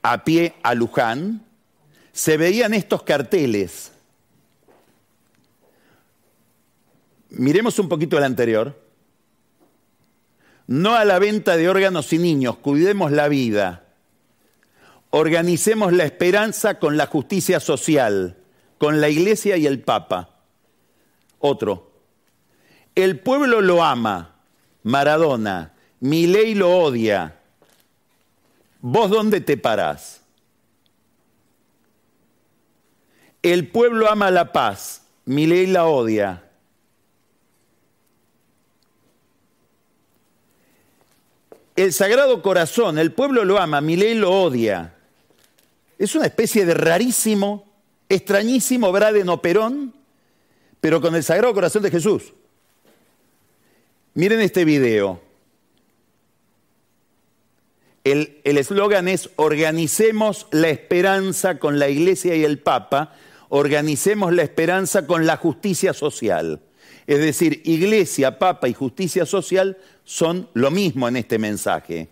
a 0.00 0.22
pie 0.22 0.54
a 0.62 0.76
Luján, 0.76 1.44
se 2.12 2.36
veían 2.36 2.72
estos 2.72 3.02
carteles. 3.02 3.90
Miremos 7.30 7.80
un 7.80 7.88
poquito 7.88 8.16
el 8.16 8.22
anterior. 8.22 8.80
No 10.68 10.94
a 10.94 11.04
la 11.04 11.18
venta 11.18 11.56
de 11.56 11.68
órganos 11.68 12.12
y 12.12 12.18
niños, 12.18 12.58
cuidemos 12.58 13.10
la 13.10 13.26
vida. 13.26 13.79
Organicemos 15.10 15.92
la 15.92 16.04
esperanza 16.04 16.78
con 16.78 16.96
la 16.96 17.06
justicia 17.06 17.58
social, 17.58 18.36
con 18.78 19.00
la 19.00 19.08
iglesia 19.08 19.56
y 19.56 19.66
el 19.66 19.80
papa. 19.82 20.36
Otro. 21.40 21.90
El 22.94 23.18
pueblo 23.18 23.60
lo 23.60 23.82
ama, 23.82 24.36
Maradona. 24.84 25.74
Mi 25.98 26.26
ley 26.26 26.54
lo 26.54 26.70
odia. 26.78 27.36
¿Vos 28.80 29.10
dónde 29.10 29.40
te 29.40 29.56
parás? 29.56 30.22
El 33.42 33.68
pueblo 33.68 34.08
ama 34.08 34.30
la 34.30 34.52
paz, 34.52 35.02
mi 35.24 35.46
ley 35.46 35.66
la 35.66 35.86
odia. 35.86 36.44
El 41.74 41.92
Sagrado 41.94 42.42
Corazón, 42.42 42.98
el 42.98 43.12
pueblo 43.12 43.44
lo 43.44 43.58
ama, 43.58 43.80
mi 43.80 43.96
ley 43.96 44.14
lo 44.14 44.30
odia. 44.30 44.94
Es 46.00 46.14
una 46.14 46.24
especie 46.24 46.64
de 46.64 46.72
rarísimo, 46.72 47.70
extrañísimo 48.08 48.90
Braden 48.90 49.28
Operón, 49.28 49.94
pero 50.80 50.98
con 51.02 51.14
el 51.14 51.22
Sagrado 51.22 51.52
Corazón 51.52 51.82
de 51.82 51.90
Jesús. 51.90 52.32
Miren 54.14 54.40
este 54.40 54.64
video. 54.64 55.20
El 58.02 58.40
eslogan 58.42 59.08
es 59.08 59.28
organicemos 59.36 60.46
la 60.52 60.70
esperanza 60.70 61.58
con 61.58 61.78
la 61.78 61.90
iglesia 61.90 62.34
y 62.34 62.44
el 62.44 62.60
Papa, 62.60 63.14
organicemos 63.50 64.32
la 64.32 64.42
esperanza 64.42 65.06
con 65.06 65.26
la 65.26 65.36
justicia 65.36 65.92
social. 65.92 66.62
Es 67.06 67.18
decir, 67.18 67.60
iglesia, 67.66 68.38
Papa 68.38 68.68
y 68.68 68.72
justicia 68.72 69.26
social 69.26 69.76
son 70.04 70.48
lo 70.54 70.70
mismo 70.70 71.08
en 71.08 71.18
este 71.18 71.38
mensaje. 71.38 72.08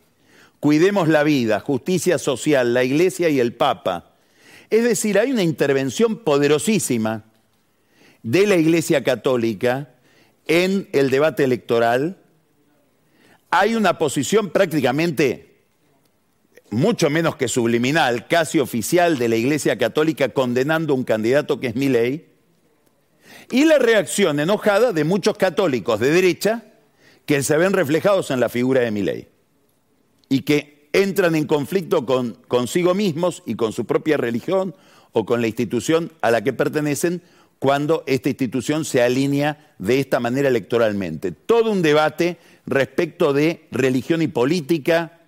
Cuidemos 0.61 1.07
la 1.09 1.23
vida, 1.23 1.61
justicia 1.61 2.19
social, 2.19 2.75
la 2.75 2.83
iglesia 2.83 3.29
y 3.29 3.39
el 3.39 3.55
Papa. 3.55 4.17
Es 4.71 4.83
decir, 4.83 5.19
hay 5.19 5.31
una 5.31 5.43
intervención 5.43 6.19
poderosísima 6.19 7.25
de 8.23 8.47
la 8.47 8.57
Iglesia 8.57 9.05
Católica 9.05 9.95
en 10.47 10.89
el 10.93 11.11
debate 11.11 11.45
electoral. 11.45 12.19
Hay 13.51 13.77
una 13.77 13.99
posición 13.99 14.51
prácticamente 14.51 15.63
mucho 16.71 17.09
menos 17.09 17.37
que 17.37 17.49
subliminal, 17.49 18.27
casi 18.27 18.59
oficial 18.59 19.17
de 19.17 19.29
la 19.29 19.37
Iglesia 19.37 19.79
Católica 19.79 20.29
condenando 20.31 20.93
un 20.93 21.05
candidato 21.05 21.61
que 21.61 21.69
es 21.69 21.77
Milei. 21.77 22.27
Y 23.51 23.65
la 23.65 23.79
reacción 23.79 24.41
enojada 24.41 24.93
de 24.93 25.05
muchos 25.05 25.39
católicos 25.39 26.01
de 26.01 26.11
derecha 26.11 26.65
que 27.25 27.43
se 27.43 27.57
ven 27.57 27.73
reflejados 27.73 28.31
en 28.31 28.41
la 28.41 28.49
figura 28.49 28.81
de 28.81 28.91
Milei 28.91 29.38
y 30.29 30.41
que 30.41 30.89
entran 30.93 31.35
en 31.35 31.47
conflicto 31.47 32.07
con 32.07 32.35
consigo 32.49 32.95
mismos 32.95 33.43
y 33.47 33.55
con 33.55 33.73
su 33.73 33.85
propia 33.85 34.17
religión 34.17 34.75
o 35.13 35.25
con 35.25 35.41
la 35.41 35.47
institución 35.47 36.13
a 36.21 36.31
la 36.31 36.43
que 36.43 36.53
pertenecen 36.53 37.23
cuando 37.59 38.05
esta 38.07 38.29
institución 38.29 38.85
se 38.85 39.03
alinea 39.03 39.75
de 39.79 40.01
esta 40.01 40.21
manera 40.21 40.49
electoralmente. 40.49 41.33
Todo 41.33 41.73
un 41.73 41.83
debate 41.83 42.39
respecto 42.67 43.33
de 43.33 43.67
religión 43.71 44.23
y 44.23 44.29
política, 44.29 45.21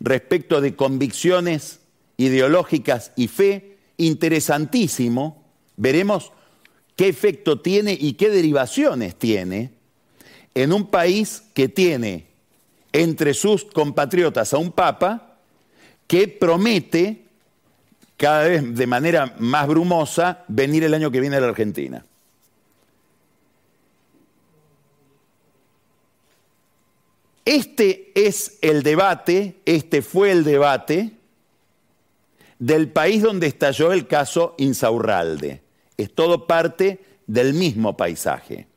respecto 0.00 0.60
de 0.60 0.76
convicciones 0.76 1.80
ideológicas 2.16 3.12
y 3.16 3.28
fe, 3.28 3.76
interesantísimo. 3.98 5.44
Veremos 5.76 6.32
qué 6.96 7.08
efecto 7.08 7.60
tiene 7.60 7.96
y 7.98 8.14
qué 8.14 8.30
derivaciones 8.30 9.16
tiene 9.16 9.72
en 10.54 10.72
un 10.72 10.86
país 10.86 11.42
que 11.54 11.68
tiene 11.68 12.27
entre 12.92 13.34
sus 13.34 13.64
compatriotas 13.64 14.52
a 14.52 14.58
un 14.58 14.72
papa 14.72 15.36
que 16.06 16.28
promete 16.28 17.26
cada 18.16 18.48
vez 18.48 18.74
de 18.74 18.86
manera 18.86 19.34
más 19.38 19.66
brumosa 19.68 20.44
venir 20.48 20.84
el 20.84 20.94
año 20.94 21.10
que 21.10 21.20
viene 21.20 21.36
a 21.36 21.40
la 21.40 21.48
Argentina. 21.48 22.04
Este 27.44 28.12
es 28.14 28.58
el 28.60 28.82
debate, 28.82 29.60
este 29.64 30.02
fue 30.02 30.32
el 30.32 30.44
debate 30.44 31.12
del 32.58 32.90
país 32.90 33.22
donde 33.22 33.46
estalló 33.46 33.92
el 33.92 34.06
caso 34.06 34.54
Insaurralde. 34.58 35.62
Es 35.96 36.14
todo 36.14 36.46
parte 36.46 37.00
del 37.26 37.54
mismo 37.54 37.96
paisaje. 37.96 38.67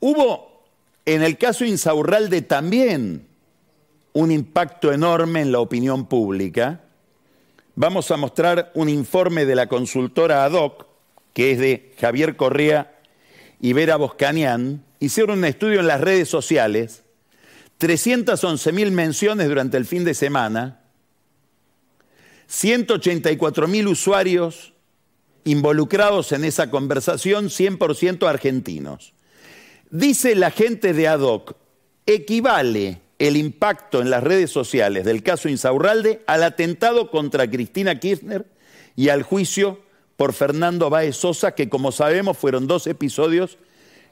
Hubo 0.00 0.64
en 1.06 1.22
el 1.22 1.38
caso 1.38 1.64
Insaurralde 1.64 2.42
también 2.42 3.26
un 4.12 4.30
impacto 4.30 4.92
enorme 4.92 5.40
en 5.40 5.52
la 5.52 5.60
opinión 5.60 6.06
pública. 6.06 6.82
Vamos 7.74 8.10
a 8.10 8.16
mostrar 8.16 8.72
un 8.74 8.88
informe 8.88 9.46
de 9.46 9.54
la 9.54 9.68
consultora 9.68 10.44
ADOC, 10.44 10.86
que 11.32 11.52
es 11.52 11.58
de 11.58 11.94
Javier 12.00 12.36
Correa 12.36 12.98
y 13.60 13.72
Vera 13.72 13.96
Boscanian. 13.96 14.84
Hicieron 15.00 15.38
un 15.38 15.44
estudio 15.44 15.80
en 15.80 15.86
las 15.86 16.00
redes 16.00 16.28
sociales, 16.28 17.04
311 17.78 18.72
mil 18.72 18.90
menciones 18.90 19.48
durante 19.48 19.76
el 19.76 19.86
fin 19.86 20.04
de 20.04 20.14
semana, 20.14 20.80
184 22.48 23.68
mil 23.68 23.86
usuarios 23.86 24.72
involucrados 25.44 26.32
en 26.32 26.44
esa 26.44 26.70
conversación, 26.70 27.46
100% 27.46 28.28
argentinos. 28.28 29.14
Dice 29.90 30.34
la 30.34 30.50
gente 30.50 30.92
de 30.92 31.08
ADOC, 31.08 31.56
equivale 32.04 33.00
el 33.18 33.36
impacto 33.36 34.02
en 34.02 34.10
las 34.10 34.22
redes 34.22 34.50
sociales 34.50 35.04
del 35.04 35.22
caso 35.22 35.48
Insaurralde 35.48 36.22
al 36.26 36.42
atentado 36.42 37.10
contra 37.10 37.50
Cristina 37.50 37.98
Kirchner 37.98 38.46
y 38.96 39.08
al 39.08 39.22
juicio 39.22 39.80
por 40.16 40.34
Fernando 40.34 40.90
Báez 40.90 41.16
Sosa, 41.16 41.54
que 41.54 41.68
como 41.68 41.90
sabemos 41.90 42.36
fueron 42.36 42.66
dos 42.66 42.86
episodios 42.86 43.58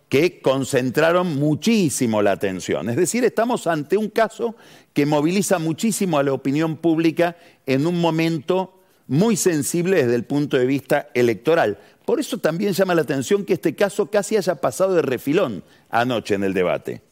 que 0.09 0.41
concentraron 0.41 1.37
muchísimo 1.37 2.23
la 2.23 2.33
atención. 2.33 2.89
Es 2.89 2.97
decir, 2.97 3.25
estamos 3.25 3.67
ante 3.67 3.97
un 3.97 4.09
caso 4.09 4.55
que 4.95 5.05
moviliza 5.05 5.59
muchísimo 5.59 6.19
a 6.19 6.23
la 6.23 6.33
opinión 6.33 6.77
pública 6.77 7.37
en 7.67 7.87
un 7.87 8.01
momento 8.01 8.76
muy 9.09 9.37
sensible 9.37 10.03
desde 10.03 10.15
el 10.15 10.25
punto 10.25 10.57
de 10.57 10.67
vista 10.67 11.09
electoral. 11.15 11.79
Por 12.05 12.21
eso 12.21 12.39
también 12.39 12.73
llama 12.73 12.95
la 12.95 13.03
atención 13.03 13.45
que 13.45 13.55
este 13.55 13.75
caso 13.75 14.11
casi 14.11 14.37
haya 14.37 14.57
pasado 14.57 14.95
de 14.95 15.03
refilón 15.03 15.65
anoche 15.91 16.35
en 16.35 16.45
el 16.45 16.55
debate. 16.55 17.03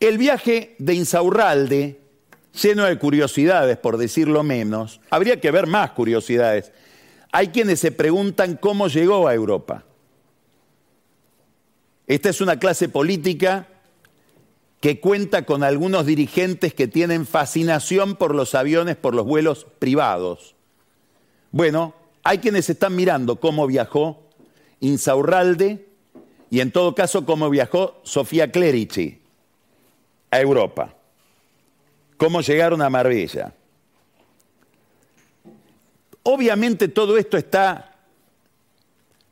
El 0.00 0.16
viaje 0.16 0.74
de 0.78 0.94
Insaurralde, 0.94 2.00
lleno 2.60 2.84
de 2.86 2.98
curiosidades, 2.98 3.76
por 3.76 3.98
decirlo 3.98 4.42
menos, 4.42 5.00
habría 5.10 5.40
que 5.40 5.50
ver 5.50 5.66
más 5.66 5.90
curiosidades. 5.90 6.72
Hay 7.32 7.48
quienes 7.48 7.80
se 7.80 7.92
preguntan 7.92 8.56
cómo 8.56 8.88
llegó 8.88 9.28
a 9.28 9.34
Europa. 9.34 9.84
Esta 12.06 12.30
es 12.30 12.40
una 12.40 12.58
clase 12.58 12.88
política 12.88 13.68
que 14.80 14.98
cuenta 14.98 15.44
con 15.44 15.62
algunos 15.62 16.06
dirigentes 16.06 16.72
que 16.72 16.88
tienen 16.88 17.26
fascinación 17.26 18.16
por 18.16 18.34
los 18.34 18.54
aviones, 18.54 18.96
por 18.96 19.14
los 19.14 19.26
vuelos 19.26 19.66
privados. 19.78 20.56
Bueno, 21.52 21.94
hay 22.22 22.38
quienes 22.38 22.70
están 22.70 22.96
mirando 22.96 23.36
cómo 23.36 23.66
viajó 23.66 24.22
Insaurralde 24.80 25.86
y 26.48 26.60
en 26.60 26.72
todo 26.72 26.94
caso 26.94 27.26
cómo 27.26 27.50
viajó 27.50 28.00
Sofía 28.02 28.50
Clerici 28.50 29.20
a 30.30 30.40
Europa, 30.40 30.94
cómo 32.16 32.40
llegaron 32.40 32.80
a 32.80 32.88
Marbella. 32.88 33.52
Obviamente 36.22 36.88
todo 36.88 37.18
esto 37.18 37.36
está 37.36 37.98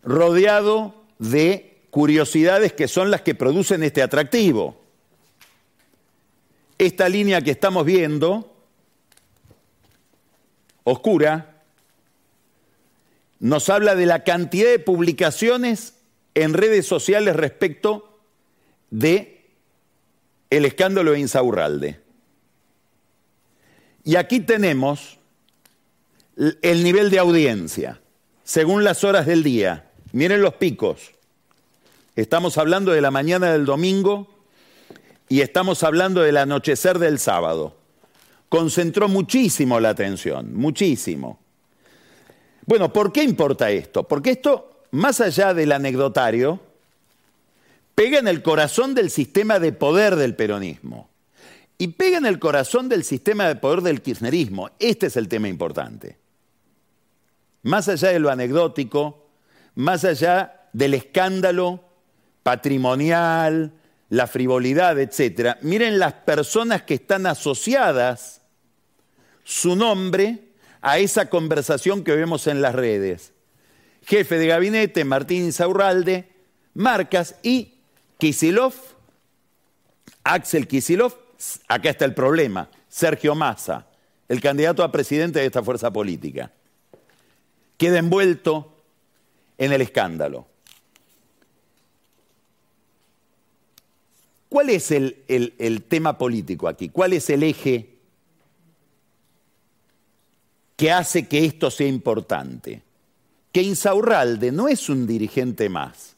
rodeado 0.03 0.95
de 1.19 1.81
curiosidades 1.91 2.75
que 2.75 2.89
son 2.89 3.11
las 3.11 3.23
que 3.23 3.35
producen 3.35 3.83
este 3.83 4.03
atractivo. 4.03 4.88
Esta 6.79 7.09
línea 7.09 7.43
que 7.43 7.51
estamos 7.51 7.85
viendo, 7.85 8.57
oscura, 10.85 11.63
nos 13.41 13.69
habla 13.69 13.97
de 13.97 14.07
la 14.07 14.25
cantidad 14.25 14.71
de 14.71 14.79
publicaciones 14.79 15.95
en 16.35 16.55
redes 16.55 16.87
sociales 16.87 17.35
respecto 17.35 18.21
de 18.91 19.51
el 20.51 20.65
escándalo 20.65 21.13
de 21.13 21.21
Insaurralde. 21.21 22.01
Y 24.05 24.17
aquí 24.17 24.41
tenemos 24.41 25.19
el 26.63 26.85
nivel 26.85 27.11
de 27.11 27.19
audiencia, 27.19 28.01
según 28.45 28.85
las 28.85 29.05
horas 29.05 29.27
del 29.27 29.43
día. 29.43 29.91
Miren 30.13 30.41
los 30.41 30.55
picos. 30.55 31.13
Estamos 32.17 32.57
hablando 32.57 32.93
de 32.93 33.01
la 33.01 33.11
mañana 33.11 33.53
del 33.53 33.65
domingo 33.67 34.38
y 35.29 35.41
estamos 35.41 35.83
hablando 35.83 36.23
del 36.23 36.37
anochecer 36.37 36.99
del 36.99 37.19
sábado. 37.19 37.77
Concentró 38.49 39.09
muchísimo 39.09 39.79
la 39.79 39.91
atención, 39.91 40.55
muchísimo. 40.55 41.39
Bueno, 42.65 42.93
¿por 42.93 43.13
qué 43.13 43.23
importa 43.23 43.71
esto? 43.71 44.07
Porque 44.07 44.31
esto, 44.31 44.85
más 44.91 45.21
allá 45.21 45.55
del 45.55 45.73
anecdotario, 45.73 46.61
pega 47.95 48.19
en 48.19 48.29
el 48.29 48.43
corazón 48.43 48.95
del 48.95 49.11
sistema 49.11 49.59
de 49.59 49.73
poder 49.73 50.17
del 50.17 50.35
peronismo 50.35 51.09
y 51.79 51.89
pega 51.89 52.19
en 52.19 52.27
el 52.27 52.39
corazón 52.39 52.89
del 52.89 53.05
sistema 53.05 53.49
de 53.49 53.57
poder 53.57 53.83
del 53.83 54.03
kirchnerismo. 54.03 54.71
Este 54.79 55.07
es 55.07 55.17
el 55.17 55.29
tema 55.29 55.49
importante. 55.49 56.19
Más 57.63 57.89
allá 57.89 58.09
de 58.09 58.19
lo 58.19 58.31
anecdótico, 58.31 59.29
más 59.75 60.05
allá 60.05 60.69
del 60.73 60.95
escándalo 60.95 61.85
patrimonial, 62.43 63.73
la 64.09 64.27
frivolidad, 64.27 64.99
etc. 64.99 65.59
Miren 65.63 65.99
las 65.99 66.15
personas 66.15 66.83
que 66.83 66.95
están 66.95 67.27
asociadas 67.27 68.41
su 69.45 69.77
nombre 69.77 70.49
a 70.81 70.99
esa 70.99 71.29
conversación 71.29 72.05
que 72.05 72.15
vemos 72.15 72.47
en 72.47 72.63
las 72.63 72.75
redes. 72.75 73.33
Jefe 74.07 74.39
de 74.39 74.47
gabinete, 74.47 75.05
Martín 75.05 75.45
Insaurralde, 75.45 76.29
Marcas 76.75 77.35
y 77.43 77.75
Kisilov, 78.19 78.75
Axel 80.25 80.67
Kisilov, 80.67 81.15
acá 81.69 81.91
está 81.91 82.05
el 82.05 82.15
problema, 82.15 82.71
Sergio 82.89 83.35
Massa, 83.35 83.87
el 84.29 84.41
candidato 84.41 84.83
a 84.83 84.93
presidente 84.93 85.41
de 85.41 85.47
esta 85.47 85.63
fuerza 85.63 85.91
política, 85.91 86.53
queda 87.77 87.99
envuelto 87.99 88.77
en 89.57 89.73
el 89.73 89.81
escándalo. 89.83 90.47
¿Cuál 94.49 94.71
es 94.71 94.91
el, 94.91 95.25
el, 95.29 95.83
tema 95.83 96.17
político 96.17 96.69
aquí? 96.69 96.89
¿Cuál 96.89 97.13
es 97.13 97.29
el 97.31 97.43
eje 97.43 97.99
que 100.79 100.93
hace 100.93 101.27
que 101.27 101.45
esto 101.45 101.73
sea 101.73 101.89
importante. 101.89 102.83
Que 103.51 103.63
Insaurralde 103.63 104.53
no 104.53 104.69
es 104.69 104.89
un 104.89 105.09
dirigente 105.09 105.69
más. 105.69 106.15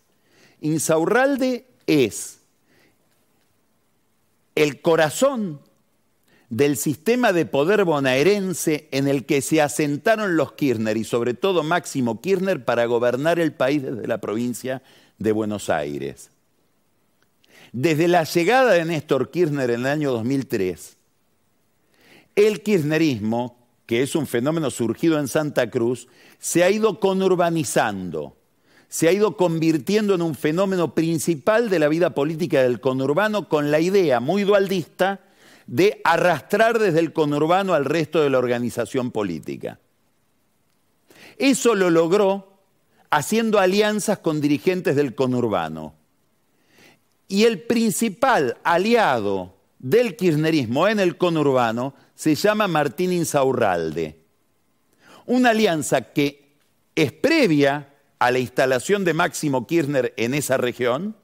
Insaurralde 0.61 1.65
es 1.87 2.41
el 4.55 4.83
corazón 4.83 5.61
del 6.51 6.77
sistema 6.77 7.33
de 7.33 7.47
poder 7.47 7.85
bonaerense 7.85 8.87
en 8.91 9.09
el 9.09 9.25
que 9.25 9.41
se 9.41 9.63
asentaron 9.63 10.37
los 10.37 10.53
Kirchner 10.53 10.99
y 10.99 11.05
sobre 11.05 11.33
todo 11.33 11.63
Máximo 11.63 12.21
Kirchner 12.21 12.63
para 12.63 12.85
gobernar 12.85 13.41
el 13.41 13.55
país 13.55 13.83
desde 13.83 14.07
la 14.07 14.19
provincia 14.19 14.83
de 15.17 15.33
Buenos 15.33 15.71
Aires. 15.71 16.31
Desde 17.73 18.09
la 18.09 18.25
llegada 18.25 18.73
de 18.73 18.85
Néstor 18.85 19.31
Kirchner 19.31 19.71
en 19.71 19.81
el 19.81 19.87
año 19.87 20.12
2003, 20.12 20.97
el 22.37 22.62
kirchnerismo 22.62 23.61
que 23.91 24.05
es 24.05 24.15
un 24.15 24.29
fenómeno 24.29 24.71
surgido 24.71 25.19
en 25.19 25.27
Santa 25.27 25.69
Cruz, 25.69 26.07
se 26.39 26.62
ha 26.62 26.71
ido 26.71 27.00
conurbanizando, 27.00 28.37
se 28.89 29.09
ha 29.09 29.12
ido 29.12 29.37
convirtiendo 29.37 30.15
en 30.15 30.23
un 30.23 30.37
fenómeno 30.37 30.95
principal 30.95 31.69
de 31.69 31.81
la 31.81 31.89
vida 31.89 32.11
política 32.11 32.62
del 32.62 32.79
conurbano 32.79 33.49
con 33.49 33.73
la 33.73 33.81
idea 33.81 34.21
muy 34.21 34.45
dualdista 34.45 35.19
de 35.67 36.00
arrastrar 36.05 36.79
desde 36.79 37.00
el 37.00 37.12
conurbano 37.12 37.75
al 37.75 37.85
resto 37.85 38.23
de 38.23 38.31
la 38.31 38.38
organización 38.38 39.11
política. 39.11 39.81
Eso 41.37 41.75
lo 41.75 41.90
logró 41.90 42.61
haciendo 43.11 43.59
alianzas 43.59 44.18
con 44.18 44.40
dirigentes 44.40 44.94
del 44.94 45.16
conurbano. 45.16 45.94
Y 47.31 47.45
el 47.45 47.62
principal 47.62 48.57
aliado 48.64 49.55
del 49.79 50.16
kirchnerismo 50.16 50.88
en 50.88 50.99
el 50.99 51.16
conurbano 51.16 51.95
se 52.16 52.35
llama 52.35 52.66
Martín 52.66 53.12
Insaurralde. 53.12 54.25
Una 55.27 55.51
alianza 55.51 56.12
que 56.12 56.57
es 56.97 57.12
previa 57.12 57.95
a 58.19 58.33
la 58.33 58.40
instalación 58.40 59.05
de 59.05 59.14
Máximo 59.14 59.64
Kirchner 59.69 60.12
en 60.16 60.35
esa 60.35 60.57
región. 60.57 61.14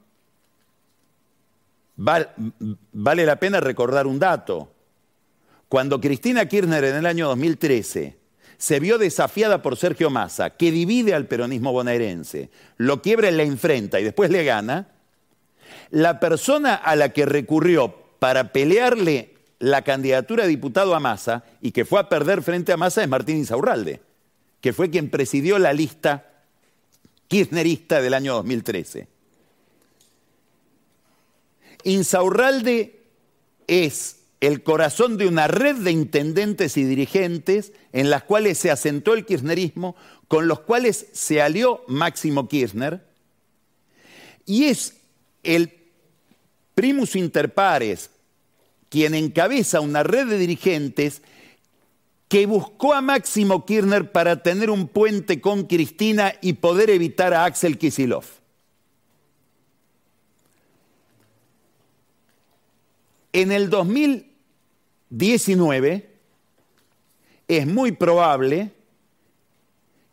Vale 1.97 3.25
la 3.25 3.35
pena 3.35 3.59
recordar 3.59 4.07
un 4.07 4.17
dato. 4.17 4.71
Cuando 5.67 5.99
Cristina 5.99 6.47
Kirchner 6.47 6.85
en 6.85 6.95
el 6.95 7.05
año 7.05 7.27
2013 7.27 8.17
se 8.57 8.79
vio 8.79 8.97
desafiada 8.97 9.61
por 9.61 9.75
Sergio 9.75 10.09
Massa, 10.09 10.51
que 10.51 10.71
divide 10.71 11.13
al 11.13 11.27
peronismo 11.27 11.73
bonaerense, 11.73 12.49
lo 12.77 13.01
quiebra 13.01 13.29
y 13.29 13.35
le 13.35 13.43
enfrenta 13.43 13.99
y 13.99 14.05
después 14.05 14.31
le 14.31 14.45
gana, 14.45 14.93
la 15.89 16.19
persona 16.19 16.75
a 16.75 16.95
la 16.95 17.09
que 17.09 17.25
recurrió 17.25 17.95
para 18.19 18.51
pelearle 18.51 19.35
la 19.59 19.83
candidatura 19.83 20.43
de 20.43 20.49
diputado 20.49 20.95
a 20.95 20.99
Massa 20.99 21.43
y 21.61 21.71
que 21.71 21.85
fue 21.85 21.99
a 21.99 22.09
perder 22.09 22.41
frente 22.41 22.71
a 22.71 22.77
Massa 22.77 23.01
es 23.01 23.09
Martín 23.09 23.37
Insaurralde, 23.37 24.01
que 24.61 24.73
fue 24.73 24.89
quien 24.89 25.09
presidió 25.09 25.59
la 25.59 25.73
lista 25.73 26.25
kirchnerista 27.27 28.01
del 28.01 28.13
año 28.13 28.35
2013. 28.35 29.07
Insaurralde 31.83 33.01
es 33.67 34.17
el 34.39 34.61
corazón 34.61 35.17
de 35.17 35.27
una 35.27 35.47
red 35.47 35.77
de 35.77 35.91
intendentes 35.91 36.77
y 36.77 36.83
dirigentes 36.83 37.73
en 37.91 38.09
las 38.09 38.23
cuales 38.23 38.57
se 38.57 38.69
asentó 38.69 39.13
el 39.13 39.25
kirchnerismo, 39.25 39.95
con 40.27 40.47
los 40.47 40.59
cuales 40.59 41.07
se 41.13 41.41
alió 41.41 41.83
Máximo 41.87 42.47
Kirchner, 42.47 43.01
y 44.45 44.65
es 44.65 44.95
el 45.43 45.76
primus 46.77 47.15
inter 47.15 47.55
pares 47.55 48.11
quien 48.89 49.15
encabeza 49.15 49.81
una 49.81 50.03
red 50.03 50.27
de 50.27 50.37
dirigentes 50.37 51.23
que 52.27 52.45
buscó 52.45 52.93
a 52.93 53.01
Máximo 53.01 53.65
Kirchner 53.65 54.11
para 54.11 54.43
tener 54.43 54.69
un 54.69 54.87
puente 54.87 55.41
con 55.41 55.63
Cristina 55.63 56.35
y 56.39 56.53
poder 56.53 56.91
evitar 56.91 57.33
a 57.33 57.45
Axel 57.45 57.79
Kisilov. 57.79 58.25
En 63.33 63.51
el 63.51 63.71
2019 63.71 66.11
es 67.47 67.65
muy 67.65 67.93
probable 67.93 68.71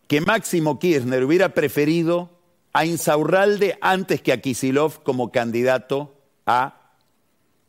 que 0.08 0.22
Máximo 0.22 0.78
Kirchner 0.78 1.24
hubiera 1.24 1.50
preferido 1.50 2.30
a 2.72 2.86
Insaurralde 2.86 3.76
antes 3.82 4.22
que 4.22 4.32
a 4.32 4.40
Kisilov 4.40 5.02
como 5.02 5.30
candidato 5.30 6.13
a 6.46 6.92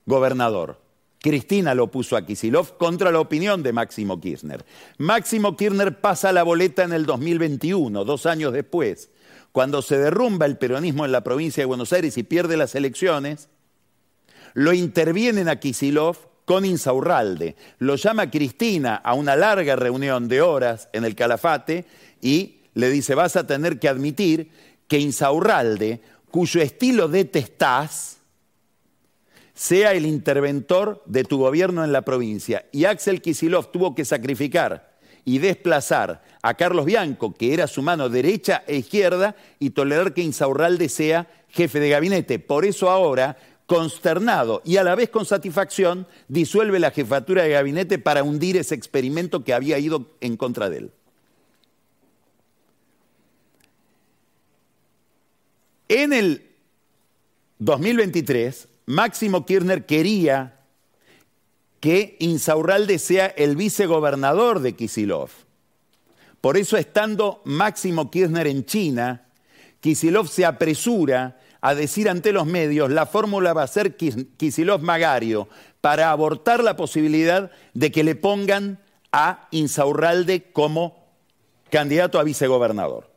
gobernador. 0.05 0.79
Cristina 1.19 1.73
lo 1.73 1.89
puso 1.89 2.15
a 2.15 2.25
Kisilov 2.25 2.77
contra 2.77 3.11
la 3.11 3.19
opinión 3.19 3.63
de 3.63 3.73
Máximo 3.73 4.21
Kirchner. 4.21 4.63
Máximo 4.99 5.57
Kirchner 5.57 5.99
pasa 5.99 6.31
la 6.31 6.43
boleta 6.43 6.83
en 6.83 6.93
el 6.93 7.05
2021, 7.07 8.05
dos 8.05 8.27
años 8.27 8.53
después, 8.53 9.09
cuando 9.51 9.81
se 9.81 9.97
derrumba 9.97 10.45
el 10.45 10.57
peronismo 10.57 11.05
en 11.05 11.11
la 11.11 11.23
provincia 11.23 11.61
de 11.61 11.65
Buenos 11.65 11.93
Aires 11.93 12.17
y 12.17 12.23
pierde 12.23 12.57
las 12.57 12.75
elecciones, 12.75 13.49
lo 14.53 14.73
intervienen 14.73 15.49
a 15.49 15.59
Kisilov 15.59 16.17
con 16.45 16.63
Insaurralde. 16.63 17.55
Lo 17.79 17.95
llama 17.95 18.29
Cristina 18.29 18.95
a 18.95 19.13
una 19.13 19.35
larga 19.35 19.75
reunión 19.75 20.27
de 20.27 20.41
horas 20.41 20.89
en 20.93 21.05
el 21.05 21.15
Calafate 21.15 21.85
y 22.21 22.59
le 22.73 22.89
dice, 22.89 23.15
vas 23.15 23.35
a 23.35 23.47
tener 23.47 23.79
que 23.79 23.89
admitir 23.89 24.51
que 24.87 24.99
Insaurralde, 24.99 26.01
cuyo 26.29 26.61
estilo 26.61 27.07
detestás, 27.07 28.14
sea 29.55 29.93
el 29.93 30.05
interventor 30.05 31.01
de 31.05 31.23
tu 31.23 31.39
gobierno 31.39 31.83
en 31.83 31.93
la 31.93 32.03
provincia. 32.03 32.65
Y 32.71 32.85
Axel 32.85 33.21
Kisilov 33.21 33.71
tuvo 33.71 33.95
que 33.95 34.05
sacrificar 34.05 34.93
y 35.23 35.39
desplazar 35.39 36.21
a 36.43 36.53
Carlos 36.53 36.85
Bianco, 36.85 37.33
que 37.33 37.53
era 37.53 37.65
su 37.65 37.81
mano 37.81 38.09
derecha 38.09 38.63
e 38.67 38.75
izquierda, 38.75 39.35
y 39.57 39.71
tolerar 39.71 40.13
que 40.13 40.21
Insaurralde 40.21 40.89
sea 40.89 41.27
jefe 41.49 41.79
de 41.79 41.89
gabinete. 41.89 42.37
Por 42.37 42.65
eso 42.65 42.91
ahora, 42.91 43.37
consternado 43.65 44.61
y 44.65 44.77
a 44.77 44.83
la 44.83 44.93
vez 44.93 45.09
con 45.09 45.25
satisfacción, 45.25 46.05
disuelve 46.27 46.79
la 46.79 46.91
jefatura 46.91 47.43
de 47.43 47.49
gabinete 47.49 47.97
para 47.97 48.23
hundir 48.23 48.57
ese 48.57 48.75
experimento 48.75 49.43
que 49.43 49.53
había 49.53 49.79
ido 49.79 50.11
en 50.19 50.37
contra 50.37 50.69
de 50.69 50.77
él. 50.77 50.91
En 55.87 56.13
el 56.13 56.51
2023, 57.59 58.67
Máximo 58.85 59.45
Kirchner 59.45 59.85
quería 59.85 60.59
que 61.79 62.15
Insaurralde 62.19 62.99
sea 62.99 63.27
el 63.27 63.55
vicegobernador 63.55 64.59
de 64.59 64.75
Kisilov. 64.75 65.29
Por 66.41 66.57
eso, 66.57 66.77
estando 66.77 67.41
Máximo 67.45 68.11
Kirchner 68.11 68.47
en 68.47 68.65
China, 68.65 69.25
Kisilov 69.79 70.27
se 70.27 70.45
apresura 70.45 71.39
a 71.61 71.73
decir 71.73 72.09
ante 72.09 72.31
los 72.31 72.45
medios, 72.45 72.91
la 72.91 73.07
fórmula 73.07 73.53
va 73.53 73.63
a 73.63 73.67
ser 73.67 73.97
Kisilov-Magario, 73.97 75.47
para 75.81 76.11
abortar 76.11 76.63
la 76.63 76.75
posibilidad 76.75 77.51
de 77.73 77.91
que 77.91 78.03
le 78.03 78.15
pongan 78.15 78.79
a 79.11 79.47
Insaurralde 79.51 80.51
como 80.51 81.05
candidato 81.69 82.19
a 82.19 82.23
vicegobernador. 82.23 83.14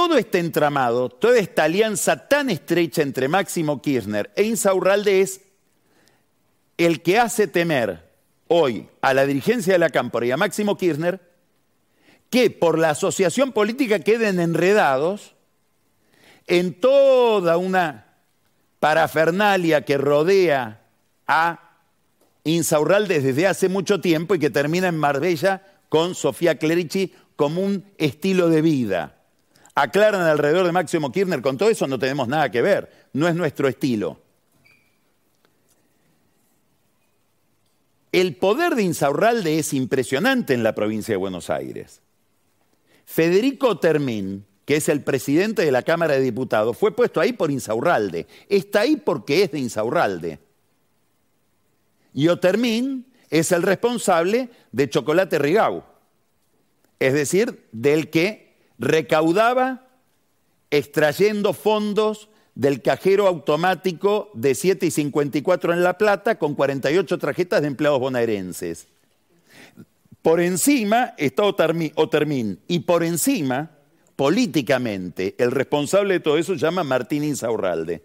Todo 0.00 0.16
este 0.16 0.38
entramado, 0.38 1.10
toda 1.10 1.38
esta 1.38 1.64
alianza 1.64 2.26
tan 2.26 2.48
estrecha 2.48 3.02
entre 3.02 3.28
Máximo 3.28 3.82
Kirchner 3.82 4.30
e 4.34 4.44
Insaurralde 4.44 5.20
es 5.20 5.42
el 6.78 7.02
que 7.02 7.18
hace 7.18 7.46
temer 7.46 8.10
hoy 8.48 8.88
a 9.02 9.12
la 9.12 9.26
dirigencia 9.26 9.74
de 9.74 9.78
la 9.78 9.90
Cámpora 9.90 10.24
y 10.24 10.30
a 10.30 10.38
Máximo 10.38 10.78
Kirchner 10.78 11.20
que 12.30 12.48
por 12.48 12.78
la 12.78 12.90
asociación 12.90 13.52
política 13.52 13.98
queden 13.98 14.40
enredados 14.40 15.34
en 16.46 16.80
toda 16.80 17.58
una 17.58 18.06
parafernalia 18.78 19.84
que 19.84 19.98
rodea 19.98 20.80
a 21.26 21.76
Insaurralde 22.44 23.20
desde 23.20 23.46
hace 23.46 23.68
mucho 23.68 24.00
tiempo 24.00 24.34
y 24.34 24.38
que 24.38 24.48
termina 24.48 24.88
en 24.88 24.96
Marbella 24.96 25.62
con 25.90 26.14
Sofía 26.14 26.56
Clerici 26.56 27.12
como 27.36 27.60
un 27.60 27.84
estilo 27.98 28.48
de 28.48 28.62
vida 28.62 29.19
aclaran 29.74 30.22
alrededor 30.22 30.66
de 30.66 30.72
Máximo 30.72 31.12
Kirchner, 31.12 31.42
con 31.42 31.56
todo 31.56 31.70
eso 31.70 31.86
no 31.86 31.98
tenemos 31.98 32.28
nada 32.28 32.50
que 32.50 32.62
ver, 32.62 33.08
no 33.12 33.28
es 33.28 33.34
nuestro 33.34 33.68
estilo. 33.68 34.20
El 38.12 38.36
poder 38.36 38.74
de 38.74 38.82
Insaurralde 38.82 39.58
es 39.58 39.72
impresionante 39.72 40.52
en 40.52 40.64
la 40.64 40.74
provincia 40.74 41.12
de 41.12 41.16
Buenos 41.16 41.48
Aires. 41.48 42.02
Federico 43.04 43.78
Termín, 43.78 44.46
que 44.64 44.76
es 44.76 44.88
el 44.88 45.02
presidente 45.02 45.62
de 45.62 45.70
la 45.70 45.82
Cámara 45.82 46.14
de 46.14 46.20
Diputados, 46.20 46.76
fue 46.76 46.94
puesto 46.94 47.20
ahí 47.20 47.32
por 47.32 47.50
Insaurralde. 47.50 48.26
Está 48.48 48.80
ahí 48.80 48.96
porque 48.96 49.44
es 49.44 49.52
de 49.52 49.60
Insaurralde. 49.60 50.40
Y 52.12 52.28
Otermín 52.28 53.06
es 53.30 53.52
el 53.52 53.62
responsable 53.62 54.50
de 54.72 54.90
Chocolate 54.90 55.38
Rigau, 55.38 55.84
es 56.98 57.14
decir, 57.14 57.68
del 57.70 58.10
que 58.10 58.49
recaudaba 58.80 59.86
extrayendo 60.70 61.52
fondos 61.52 62.30
del 62.54 62.82
cajero 62.82 63.28
automático 63.28 64.30
de 64.34 64.54
7 64.54 64.86
y 64.86 64.90
54 64.90 65.74
en 65.74 65.84
La 65.84 65.98
Plata 65.98 66.38
con 66.38 66.54
48 66.54 67.18
tarjetas 67.18 67.60
de 67.60 67.68
empleados 67.68 68.00
bonaerenses. 68.00 68.88
Por 70.22 70.40
encima 70.40 71.14
está 71.18 71.44
Otermín 71.44 72.60
y 72.68 72.80
por 72.80 73.04
encima, 73.04 73.70
políticamente, 74.16 75.34
el 75.38 75.50
responsable 75.50 76.14
de 76.14 76.20
todo 76.20 76.38
eso 76.38 76.54
se 76.54 76.60
llama 76.60 76.82
Martín 76.82 77.22
Insaurralde. 77.22 78.02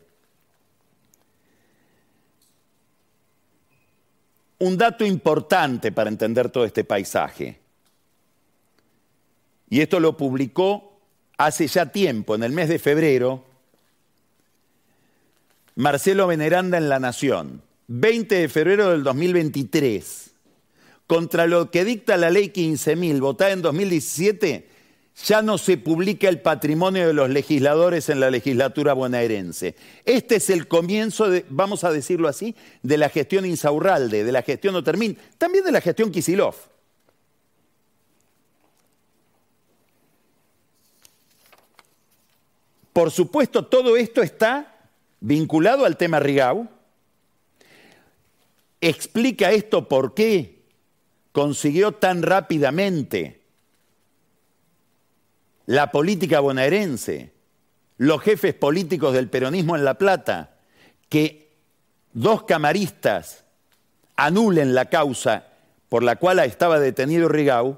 Un 4.60 4.78
dato 4.78 5.06
importante 5.06 5.92
para 5.92 6.10
entender 6.10 6.50
todo 6.50 6.66
este 6.66 6.84
paisaje. 6.84 7.65
Y 9.70 9.82
esto 9.82 10.00
lo 10.00 10.16
publicó 10.18 11.00
hace 11.38 11.68
ya 11.68 11.92
tiempo, 11.92 12.36
en 12.36 12.44
el 12.44 12.52
mes 12.52 12.70
de 12.70 12.80
febrero, 12.80 13.44
Marcelo 15.76 16.28
Veneranda 16.28 16.78
en 16.78 16.88
La 16.88 17.00
Nación, 17.00 17.62
20 17.88 18.36
de 18.36 18.50
febrero 18.50 18.92
del 18.92 19.04
2023, 19.04 20.32
contra 21.08 21.48
lo 21.48 21.70
que 21.70 21.84
dicta 21.84 22.16
la 22.18 22.30
ley 22.30 22.50
15.000, 22.50 23.20
votada 23.20 23.52
en 23.52 23.62
2017, 23.62 24.70
ya 25.24 25.42
no 25.42 25.58
se 25.58 25.78
publica 25.78 26.28
el 26.28 26.42
patrimonio 26.42 27.08
de 27.08 27.14
los 27.14 27.30
legisladores 27.30 28.10
en 28.10 28.20
la 28.20 28.30
legislatura 28.30 28.94
bonaerense. 28.94 29.76
Este 30.04 30.36
es 30.36 30.50
el 30.50 30.68
comienzo, 30.68 31.30
de, 31.30 31.46
vamos 31.50 31.84
a 31.84 31.92
decirlo 31.92 32.28
así, 32.28 32.56
de 32.84 32.98
la 32.98 33.10
gestión 33.10 33.46
Insaurralde, 33.46 34.24
de 34.24 34.32
la 34.32 34.42
gestión 34.42 34.76
Otermín, 34.76 35.18
también 35.38 35.64
de 35.64 35.72
la 35.72 35.82
gestión 35.82 36.12
Kisilov. 36.12 36.56
Por 42.96 43.12
supuesto, 43.12 43.66
todo 43.66 43.98
esto 43.98 44.24
está 44.24 44.74
vinculado 45.20 45.84
al 45.84 45.98
tema 45.98 46.22
Rigau. 46.22 46.70
Explica 48.80 49.52
esto 49.52 49.90
por 49.90 50.14
qué 50.14 50.64
consiguió 51.34 51.92
tan 51.92 52.22
rápidamente 52.22 53.42
la 55.66 55.92
política 55.92 56.40
bonaerense, 56.40 57.34
los 57.98 58.22
jefes 58.22 58.54
políticos 58.54 59.14
del 59.14 59.30
peronismo 59.30 59.76
en 59.76 59.84
La 59.84 59.96
Plata, 59.98 60.56
que 61.10 61.52
dos 62.14 62.44
camaristas 62.44 63.44
anulen 64.16 64.74
la 64.74 64.86
causa 64.86 65.48
por 65.90 66.02
la 66.02 66.16
cual 66.16 66.40
estaba 66.40 66.80
detenido 66.80 67.28
Rigau 67.28 67.78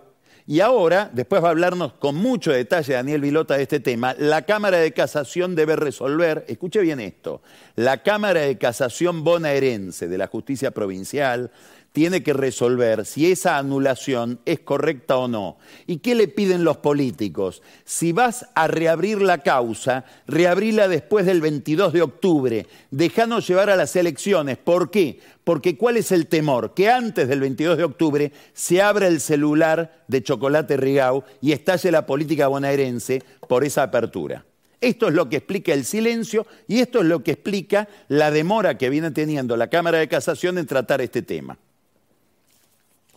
y 0.49 0.61
ahora, 0.61 1.11
después 1.11 1.43
va 1.43 1.49
a 1.49 1.51
hablarnos 1.51 1.91
con 1.91 2.15
mucho 2.15 2.53
detalle 2.53 2.93
Daniel 2.93 3.19
Vilota 3.19 3.57
de 3.57 3.63
este 3.63 3.81
tema, 3.81 4.15
la 4.17 4.43
Cámara 4.43 4.77
de 4.77 4.93
Casación 4.93 5.55
debe 5.55 5.75
resolver, 5.75 6.45
escuche 6.47 6.79
bien 6.79 7.01
esto, 7.01 7.41
la 7.75 8.01
Cámara 8.01 8.39
de 8.39 8.57
Casación 8.57 9.25
bonaerense 9.25 10.07
de 10.07 10.17
la 10.17 10.27
Justicia 10.27 10.71
Provincial 10.71 11.51
tiene 11.91 12.21
que 12.21 12.33
resolver 12.33 13.05
si 13.05 13.31
esa 13.31 13.57
anulación 13.57 14.39
es 14.45 14.59
correcta 14.59 15.17
o 15.17 15.27
no. 15.27 15.57
¿Y 15.87 15.97
qué 15.97 16.15
le 16.15 16.27
piden 16.27 16.63
los 16.63 16.77
políticos? 16.77 17.63
Si 17.85 18.11
vas 18.11 18.47
a 18.55 18.67
reabrir 18.67 19.21
la 19.21 19.39
causa, 19.39 20.05
reabrirla 20.27 20.87
después 20.87 21.25
del 21.25 21.41
22 21.41 21.93
de 21.93 22.01
octubre, 22.01 22.67
dejanos 22.91 23.47
llevar 23.47 23.69
a 23.69 23.75
las 23.75 23.95
elecciones. 23.95 24.57
¿Por 24.57 24.91
qué? 24.91 25.19
Porque 25.43 25.77
¿cuál 25.77 25.97
es 25.97 26.11
el 26.11 26.27
temor? 26.27 26.73
Que 26.73 26.89
antes 26.89 27.27
del 27.27 27.39
22 27.39 27.77
de 27.77 27.83
octubre 27.83 28.31
se 28.53 28.81
abra 28.81 29.07
el 29.07 29.19
celular 29.19 30.03
de 30.07 30.21
Chocolate 30.21 30.77
Rigau 30.77 31.23
y 31.41 31.51
estalle 31.51 31.91
la 31.91 32.05
política 32.05 32.47
bonaerense 32.47 33.23
por 33.47 33.63
esa 33.63 33.83
apertura. 33.83 34.45
Esto 34.79 35.07
es 35.07 35.15
lo 35.15 35.27
que 35.29 35.37
explica 35.37 35.73
el 35.73 35.85
silencio 35.85 36.45
y 36.67 36.79
esto 36.79 36.99
es 36.99 37.05
lo 37.05 37.23
que 37.23 37.31
explica 37.31 37.87
la 38.07 38.29
demora 38.29 38.77
que 38.77 38.89
viene 38.89 39.09
teniendo 39.11 39.57
la 39.57 39.69
Cámara 39.69 39.97
de 39.97 40.07
Casación 40.07 40.57
en 40.57 40.67
tratar 40.67 41.01
este 41.01 41.23
tema. 41.23 41.57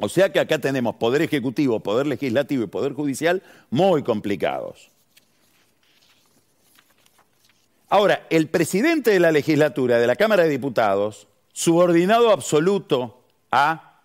O 0.01 0.09
sea 0.09 0.33
que 0.33 0.41
acá 0.41 0.59
tenemos 0.59 0.97
poder 0.97 1.23
ejecutivo, 1.23 1.81
poder 1.81 2.07
legislativo 2.07 2.65
y 2.65 2.69
poder 2.69 2.95
judicial 2.95 3.43
muy 3.69 4.03
complicados. 4.03 4.91
Ahora, 7.89 8.27
el 8.31 8.49
presidente 8.49 9.11
de 9.11 9.21
la 9.21 9.33
legislatura, 9.33 9.99
de 9.99 10.07
la 10.07 10.17
Cámara 10.17 10.45
de 10.45 10.49
Diputados, 10.49 11.27
subordinado 11.53 12.31
absoluto 12.31 13.25
a 13.51 14.03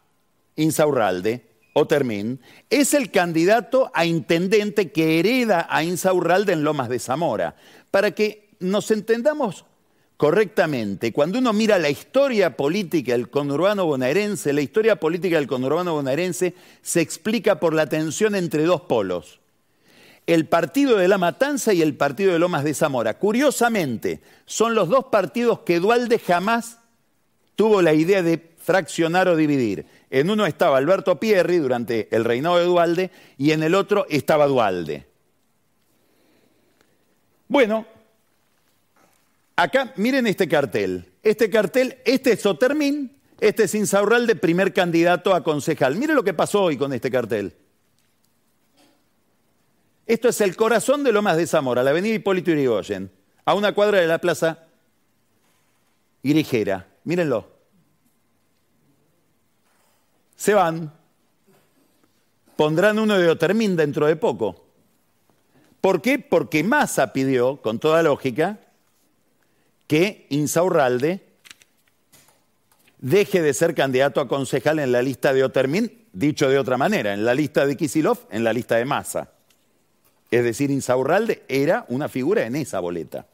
Insaurralde, 0.55 1.45
o 1.77 1.85
Termín, 1.87 2.39
es 2.69 2.93
el 2.93 3.11
candidato 3.11 3.91
a 3.93 4.05
intendente 4.05 4.91
que 4.91 5.19
hereda 5.19 5.67
a 5.69 5.83
Insaurralde 5.83 6.53
en 6.53 6.63
Lomas 6.63 6.87
de 6.89 6.99
Zamora. 6.99 7.55
Para 7.91 8.11
que 8.11 8.49
nos 8.59 8.91
entendamos 8.91 9.65
correctamente, 10.17 11.11
cuando 11.11 11.39
uno 11.39 11.53
mira 11.53 11.77
la 11.77 11.89
historia 11.89 12.55
política 12.55 13.13
del 13.13 13.29
conurbano 13.29 13.85
bonaerense, 13.85 14.53
la 14.53 14.61
historia 14.61 14.97
política 14.97 15.37
del 15.37 15.47
conurbano 15.47 15.93
bonaerense 15.93 16.53
se 16.81 17.01
explica 17.01 17.59
por 17.59 17.73
la 17.73 17.87
tensión 17.87 18.35
entre 18.35 18.63
dos 18.63 18.81
polos. 18.81 19.39
El 20.25 20.47
partido 20.47 20.97
de 20.97 21.07
La 21.07 21.17
Matanza 21.17 21.73
y 21.73 21.81
el 21.81 21.95
partido 21.95 22.33
de 22.33 22.39
Lomas 22.39 22.63
de 22.63 22.73
Zamora. 22.73 23.19
Curiosamente, 23.19 24.21
son 24.45 24.73
los 24.73 24.89
dos 24.89 25.05
partidos 25.05 25.59
que 25.59 25.79
Dualde 25.79 26.17
jamás 26.17 26.79
tuvo 27.55 27.81
la 27.81 27.93
idea 27.93 28.23
de 28.23 28.55
fraccionar 28.57 29.27
o 29.27 29.35
dividir. 29.35 29.85
En 30.09 30.29
uno 30.31 30.47
estaba 30.47 30.77
Alberto 30.77 31.19
Pierri 31.19 31.57
durante 31.57 32.07
el 32.15 32.23
reinado 32.23 32.57
de 32.57 32.65
Dualde 32.65 33.11
y 33.37 33.51
en 33.51 33.61
el 33.61 33.75
otro 33.75 34.07
estaba 34.09 34.47
Dualde. 34.47 35.05
Bueno, 37.47 37.85
Acá, 39.55 39.93
miren 39.95 40.27
este 40.27 40.47
cartel. 40.47 41.13
Este 41.23 41.49
cartel, 41.49 41.97
este 42.05 42.33
es 42.33 42.41
Sotermín, 42.41 43.17
este 43.39 43.63
es 43.63 43.75
Insaurralde, 43.75 44.35
primer 44.35 44.73
candidato 44.73 45.33
a 45.33 45.43
concejal. 45.43 45.95
Miren 45.95 46.15
lo 46.15 46.23
que 46.23 46.33
pasó 46.33 46.63
hoy 46.63 46.77
con 46.77 46.91
este 46.93 47.09
cartel. 47.09 47.55
Esto 50.05 50.29
es 50.29 50.41
el 50.41 50.55
corazón 50.55 51.03
de 51.03 51.11
Lomas 51.11 51.37
de 51.37 51.47
Zamora, 51.47 51.83
la 51.83 51.89
avenida 51.89 52.13
Hipólito 52.13 52.51
Yrigoyen, 52.51 53.11
a 53.43 53.55
una 53.55 53.73
cuadra 53.73 53.99
de 53.99 54.07
la 54.07 54.19
plaza 54.19 54.65
Irijera. 56.21 56.87
Mírenlo. 57.05 57.49
Se 60.35 60.53
van. 60.53 60.91
Pondrán 62.55 62.99
uno 62.99 63.17
de 63.17 63.29
Otermín 63.29 63.75
dentro 63.75 64.05
de 64.05 64.15
poco. 64.15 64.65
¿Por 65.81 66.01
qué? 66.01 66.19
Porque 66.19 66.63
Massa 66.63 67.13
pidió, 67.13 67.61
con 67.61 67.79
toda 67.79 68.03
lógica, 68.03 68.59
que 69.87 70.27
Insaurralde 70.29 71.21
deje 72.99 73.41
de 73.41 73.53
ser 73.53 73.75
candidato 73.75 74.19
a 74.19 74.27
concejal 74.27 74.79
en 74.79 74.91
la 74.91 75.01
lista 75.01 75.33
de 75.33 75.43
Otermin, 75.43 76.05
dicho 76.11 76.49
de 76.49 76.57
otra 76.57 76.77
manera, 76.77 77.13
en 77.13 77.23
la 77.23 77.33
lista 77.33 77.65
de 77.65 77.77
Kisilov, 77.77 78.19
en 78.31 78.43
la 78.43 78.53
lista 78.53 78.75
de 78.75 78.85
Massa. 78.85 79.31
Es 80.31 80.43
decir, 80.43 80.71
Insaurralde 80.71 81.43
era 81.47 81.85
una 81.89 82.09
figura 82.09 82.45
en 82.45 82.55
esa 82.55 82.79
boleta. 82.79 83.27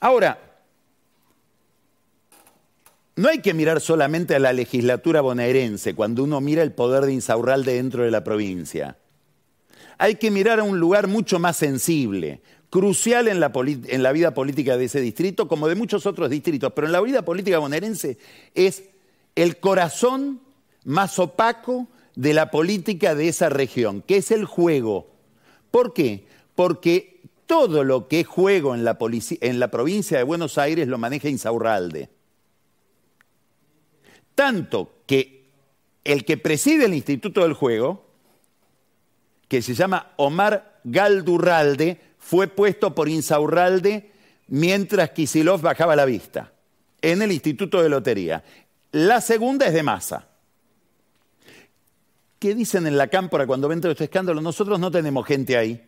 Ahora, 0.00 0.38
no 3.16 3.28
hay 3.28 3.40
que 3.40 3.54
mirar 3.54 3.80
solamente 3.80 4.36
a 4.36 4.38
la 4.38 4.52
legislatura 4.52 5.20
bonaerense 5.22 5.94
cuando 5.94 6.22
uno 6.22 6.40
mira 6.40 6.62
el 6.62 6.72
poder 6.72 7.04
de 7.04 7.14
Insaurralde 7.14 7.74
dentro 7.74 8.04
de 8.04 8.12
la 8.12 8.22
provincia. 8.22 8.96
Hay 9.96 10.14
que 10.16 10.30
mirar 10.30 10.60
a 10.60 10.62
un 10.62 10.78
lugar 10.78 11.08
mucho 11.08 11.40
más 11.40 11.56
sensible, 11.56 12.40
crucial 12.70 13.28
en 13.28 13.40
la, 13.40 14.12
vida 14.12 14.34
política 14.34 14.76
de 14.76 14.84
ese 14.84 15.00
distrito, 15.00 15.48
como 15.48 15.68
de 15.68 15.74
muchos 15.74 16.06
otros 16.06 16.30
distritos, 16.30 16.72
pero 16.74 16.86
en 16.86 16.92
la 16.92 17.00
vida 17.00 17.22
política 17.22 17.58
bonaerense 17.58 18.18
es 18.54 18.84
el 19.34 19.58
corazón 19.58 20.40
más 20.84 21.18
opaco 21.18 21.88
de 22.14 22.34
la 22.34 22.50
política 22.50 23.14
de 23.14 23.28
esa 23.28 23.48
región, 23.48 24.02
que 24.02 24.16
es 24.16 24.30
el 24.30 24.44
juego. 24.44 25.10
¿Por 25.70 25.94
qué? 25.94 26.26
Porque 26.54 27.22
todo 27.46 27.84
lo 27.84 28.08
que 28.08 28.20
es 28.20 28.26
juego 28.26 28.74
en 28.74 28.84
la, 28.84 28.98
en 29.40 29.60
la 29.60 29.70
provincia 29.70 30.18
de 30.18 30.24
Buenos 30.24 30.58
Aires 30.58 30.88
lo 30.88 30.98
maneja 30.98 31.28
Insaurralde. 31.28 32.10
Tanto 34.34 34.90
que 35.06 35.48
el 36.04 36.24
que 36.24 36.36
preside 36.36 36.84
el 36.84 36.94
Instituto 36.94 37.42
del 37.42 37.54
Juego, 37.54 38.06
que 39.48 39.62
se 39.62 39.74
llama 39.74 40.12
Omar 40.16 40.80
Galdurralde, 40.84 42.07
fue 42.28 42.46
puesto 42.46 42.94
por 42.94 43.08
Insaurralde 43.08 44.10
mientras 44.48 45.10
Kisilov 45.12 45.62
bajaba 45.62 45.96
la 45.96 46.04
vista 46.04 46.52
en 47.00 47.22
el 47.22 47.32
Instituto 47.32 47.82
de 47.82 47.88
Lotería. 47.88 48.44
La 48.92 49.22
segunda 49.22 49.66
es 49.66 49.72
de 49.72 49.82
masa. 49.82 50.28
¿Qué 52.38 52.54
dicen 52.54 52.86
en 52.86 52.98
la 52.98 53.06
cámpora 53.06 53.46
cuando 53.46 53.66
ven 53.66 53.80
todo 53.80 53.92
este 53.92 54.04
escándalo? 54.04 54.42
Nosotros 54.42 54.78
no 54.78 54.90
tenemos 54.90 55.26
gente 55.26 55.56
ahí. 55.56 55.82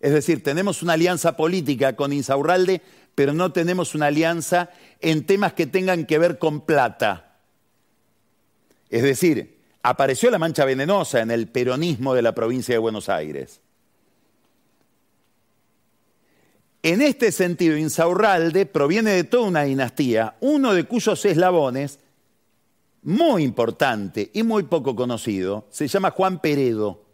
Es 0.00 0.12
decir, 0.12 0.42
tenemos 0.42 0.82
una 0.82 0.94
alianza 0.94 1.36
política 1.36 1.94
con 1.94 2.14
Insaurralde, 2.14 2.80
pero 3.14 3.34
no 3.34 3.52
tenemos 3.52 3.94
una 3.94 4.06
alianza 4.06 4.70
en 5.02 5.26
temas 5.26 5.52
que 5.52 5.66
tengan 5.66 6.06
que 6.06 6.18
ver 6.18 6.38
con 6.38 6.62
plata. 6.62 7.36
Es 8.88 9.02
decir, 9.02 9.58
apareció 9.82 10.30
la 10.30 10.38
mancha 10.38 10.64
venenosa 10.64 11.20
en 11.20 11.30
el 11.30 11.48
peronismo 11.48 12.14
de 12.14 12.22
la 12.22 12.34
provincia 12.34 12.74
de 12.74 12.78
Buenos 12.78 13.10
Aires. 13.10 13.60
En 16.82 17.02
este 17.02 17.32
sentido, 17.32 17.76
Insaurralde 17.76 18.66
proviene 18.66 19.10
de 19.10 19.24
toda 19.24 19.48
una 19.48 19.62
dinastía, 19.64 20.36
uno 20.40 20.74
de 20.74 20.84
cuyos 20.84 21.24
eslabones, 21.24 21.98
muy 23.02 23.42
importante 23.42 24.30
y 24.32 24.42
muy 24.42 24.64
poco 24.64 24.94
conocido, 24.94 25.66
se 25.70 25.88
llama 25.88 26.10
Juan 26.10 26.40
Peredo. 26.40 27.04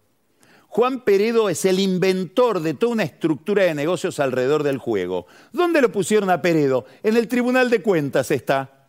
Juan 0.68 1.05
Peredo 1.05 1.48
es 1.48 1.64
el 1.64 1.79
inventor 1.79 2.61
de 2.61 2.74
toda 2.74 2.92
una 2.92 3.05
estructura 3.05 3.62
de 3.62 3.74
negocios 3.74 4.18
alrededor 4.18 4.64
del 4.64 4.79
juego. 4.79 5.27
¿Dónde 5.53 5.81
lo 5.81 5.92
pusieron 5.92 6.31
a 6.31 6.42
Peredo? 6.42 6.85
En 7.03 7.16
el 7.16 7.29
Tribunal 7.29 7.70
de 7.70 7.81
Cuentas 7.81 8.31
está. 8.33 8.88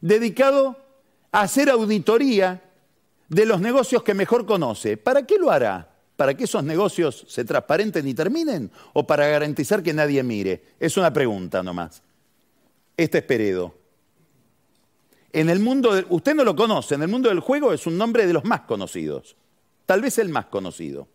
Dedicado 0.00 0.76
hacer 1.32 1.70
auditoría 1.70 2.62
de 3.28 3.46
los 3.46 3.60
negocios 3.60 4.02
que 4.02 4.14
mejor 4.14 4.46
conoce. 4.46 4.96
¿Para 4.96 5.26
qué 5.26 5.38
lo 5.38 5.50
hará? 5.50 5.89
¿Para 6.20 6.34
que 6.34 6.44
esos 6.44 6.62
negocios 6.62 7.24
se 7.28 7.46
transparenten 7.46 8.06
y 8.06 8.12
terminen? 8.12 8.70
¿O 8.92 9.06
para 9.06 9.26
garantizar 9.26 9.82
que 9.82 9.94
nadie 9.94 10.22
mire? 10.22 10.64
Es 10.78 10.98
una 10.98 11.10
pregunta 11.10 11.62
nomás. 11.62 12.02
Este 12.94 13.16
es 13.16 13.24
Peredo. 13.24 13.74
En 15.32 15.48
el 15.48 15.60
mundo, 15.60 15.92
usted 16.10 16.34
no 16.34 16.44
lo 16.44 16.54
conoce, 16.54 16.96
en 16.96 17.00
el 17.00 17.08
mundo 17.08 17.30
del 17.30 17.40
juego 17.40 17.72
es 17.72 17.86
un 17.86 17.96
nombre 17.96 18.26
de 18.26 18.34
los 18.34 18.44
más 18.44 18.60
conocidos, 18.60 19.34
tal 19.86 20.02
vez 20.02 20.18
el 20.18 20.28
más 20.28 20.44
conocido. 20.44 21.08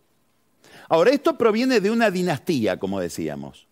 Ahora, 0.90 1.12
esto 1.12 1.38
proviene 1.38 1.82
de 1.82 1.92
una 1.92 2.10
dinastía, 2.10 2.80
como 2.80 3.00
decíamos. 3.00 3.68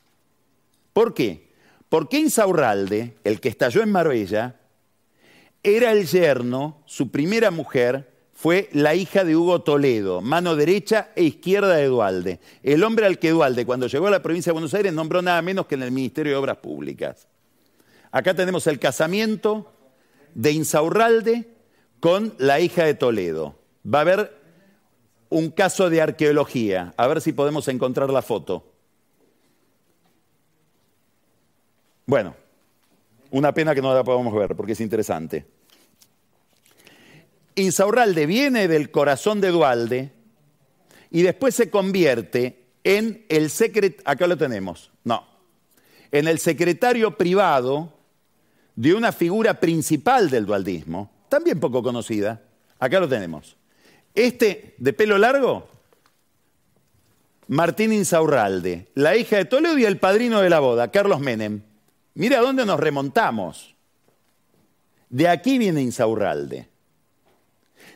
¿Por 0.94 1.16
qué? 1.16 1.50
Porque 1.90 2.20
Insaurralde, 2.20 3.18
el 3.24 3.40
que 3.40 3.50
estalló 3.50 3.82
en 3.82 3.92
Marbella, 3.92 4.60
era 5.64 5.94
el 5.94 6.06
yerno, 6.06 6.84
su 6.86 7.10
primera 7.10 7.50
mujer 7.50 8.13
fue 8.44 8.68
la 8.74 8.94
hija 8.94 9.24
de 9.24 9.38
Hugo 9.38 9.62
Toledo, 9.62 10.20
mano 10.20 10.58
derecha 10.58 11.12
e 11.16 11.24
izquierda 11.24 11.78
de 11.78 11.86
Dualde. 11.86 12.42
El 12.62 12.84
hombre 12.84 13.06
al 13.06 13.18
que 13.18 13.30
Dualde, 13.32 13.66
cuando 13.66 13.88
llegó 13.88 14.08
a 14.08 14.12
la 14.12 14.22
provincia 14.22 14.50
de 14.50 14.56
Buenos 14.56 14.74
Aires, 14.74 14.92
nombró 14.92 15.22
nada 15.22 15.42
menos 15.42 15.66
que 15.66 15.76
en 15.76 15.84
el 15.84 15.94
Ministerio 15.94 16.34
de 16.34 16.38
Obras 16.38 16.58
Públicas. 16.58 17.30
Acá 18.12 18.34
tenemos 18.34 18.68
el 18.68 18.80
casamiento 18.80 19.72
de 20.36 20.52
Insaurralde 20.52 21.56
con 22.02 22.34
la 22.38 22.60
hija 22.60 22.84
de 22.84 22.96
Toledo. 22.96 23.56
Va 23.88 24.00
a 24.00 24.02
haber 24.02 24.38
un 25.30 25.50
caso 25.50 25.90
de 25.90 26.02
arqueología, 26.02 26.94
a 26.98 27.08
ver 27.08 27.22
si 27.22 27.32
podemos 27.32 27.70
encontrar 27.70 28.10
la 28.10 28.22
foto. 28.22 28.74
Bueno, 32.06 32.36
una 33.32 33.54
pena 33.54 33.74
que 33.74 33.82
no 33.82 33.94
la 33.94 34.04
podamos 34.04 34.36
ver 34.36 34.54
porque 34.54 34.74
es 34.74 34.82
interesante. 34.82 35.46
Insaurralde 37.56 38.26
viene 38.26 38.68
del 38.68 38.92
corazón 38.92 39.42
de 39.42 39.50
Dualde 39.50 40.12
y 41.12 41.22
después 41.22 41.56
se 41.56 41.70
convierte 41.70 42.66
en 42.84 43.26
el 43.30 43.50
secret, 43.50 44.02
acá 44.06 44.28
lo 44.28 44.38
tenemos, 44.38 44.92
no, 45.04 45.26
en 46.12 46.28
el 46.28 46.40
secretario 46.40 47.18
privado 47.18 47.94
de 48.76 48.94
una 48.94 49.12
figura 49.12 49.60
principal 49.60 50.30
del 50.30 50.46
dualdismo, 50.46 51.12
también 51.30 51.60
poco 51.60 51.82
conocida, 51.82 52.42
acá 52.80 53.00
lo 53.00 53.08
tenemos. 53.08 53.56
Este 54.16 54.76
de 54.78 54.94
pelo 54.94 55.18
largo, 55.18 55.68
Martín 57.48 57.94
Insaurralde, 57.94 58.88
la 58.96 59.16
hija 59.16 59.38
de 59.38 59.46
Toledo 59.46 59.78
y 59.78 59.86
el 59.86 59.98
padrino 59.98 60.42
de 60.42 60.50
la 60.50 60.60
boda, 60.60 60.92
Carlos 60.92 61.20
Menem. 61.20 61.62
Mira 62.16 62.40
a 62.40 62.42
dónde 62.42 62.66
nos 62.66 62.80
remontamos. 62.80 63.76
De 65.10 65.28
aquí 65.28 65.58
viene 65.58 65.82
Insaurralde. 65.82 66.73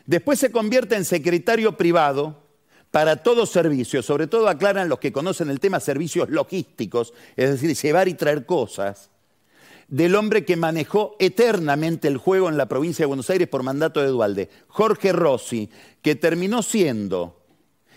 Después 0.08 0.38
se 0.38 0.50
convierte 0.50 0.96
en 0.96 1.04
secretario 1.04 1.76
privado 1.76 2.42
para 2.90 3.16
todo 3.16 3.44
servicio, 3.44 4.02
sobre 4.02 4.26
todo 4.26 4.48
aclaran 4.48 4.88
los 4.88 5.00
que 5.00 5.12
conocen 5.12 5.50
el 5.50 5.60
tema 5.60 5.80
servicios 5.80 6.30
logísticos, 6.30 7.12
es 7.36 7.50
decir, 7.50 7.76
llevar 7.76 8.08
y 8.08 8.14
traer 8.14 8.46
cosas, 8.46 9.10
del 9.86 10.14
hombre 10.14 10.46
que 10.46 10.56
manejó 10.56 11.14
eternamente 11.18 12.08
el 12.08 12.16
juego 12.16 12.48
en 12.48 12.56
la 12.56 12.70
provincia 12.70 13.02
de 13.02 13.08
Buenos 13.08 13.28
Aires 13.28 13.48
por 13.48 13.62
mandato 13.62 14.00
de 14.00 14.08
Dualde, 14.08 14.48
Jorge 14.68 15.12
Rossi, 15.12 15.68
que 16.00 16.14
terminó 16.14 16.62
siendo 16.62 17.42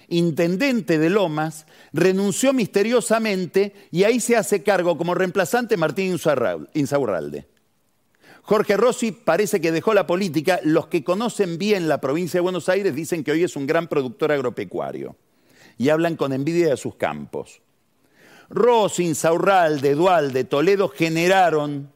intendente 0.10 1.00
de 1.00 1.10
Lomas, 1.10 1.65
renunció 1.93 2.52
misteriosamente 2.52 3.74
y 3.89 4.04
ahí 4.04 4.19
se 4.19 4.36
hace 4.36 4.63
cargo 4.63 4.97
como 4.97 5.15
reemplazante 5.15 5.78
Martín 5.78 6.17
Insaurralde. 6.74 7.47
Jorge 8.51 8.75
Rossi 8.75 9.13
parece 9.13 9.61
que 9.61 9.71
dejó 9.71 9.93
la 9.93 10.05
política. 10.05 10.59
Los 10.65 10.87
que 10.87 11.05
conocen 11.05 11.57
bien 11.57 11.87
la 11.87 12.01
provincia 12.01 12.37
de 12.37 12.41
Buenos 12.41 12.67
Aires 12.67 12.93
dicen 12.93 13.23
que 13.23 13.31
hoy 13.31 13.43
es 13.45 13.55
un 13.55 13.65
gran 13.65 13.87
productor 13.87 14.29
agropecuario 14.29 15.15
y 15.77 15.87
hablan 15.87 16.17
con 16.17 16.33
envidia 16.33 16.67
de 16.67 16.75
sus 16.75 16.95
campos. 16.95 17.61
Rossi, 18.49 19.05
Insaurralde, 19.05 19.95
Dualde, 19.95 20.43
Toledo 20.43 20.89
generaron 20.89 21.93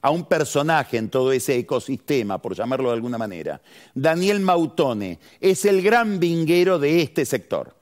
a 0.00 0.08
un 0.08 0.24
personaje 0.24 0.96
en 0.96 1.10
todo 1.10 1.32
ese 1.32 1.58
ecosistema, 1.58 2.40
por 2.40 2.54
llamarlo 2.54 2.88
de 2.88 2.94
alguna 2.94 3.18
manera. 3.18 3.60
Daniel 3.94 4.40
Mautone 4.40 5.18
es 5.38 5.66
el 5.66 5.82
gran 5.82 6.18
vinguero 6.18 6.78
de 6.78 7.02
este 7.02 7.26
sector. 7.26 7.76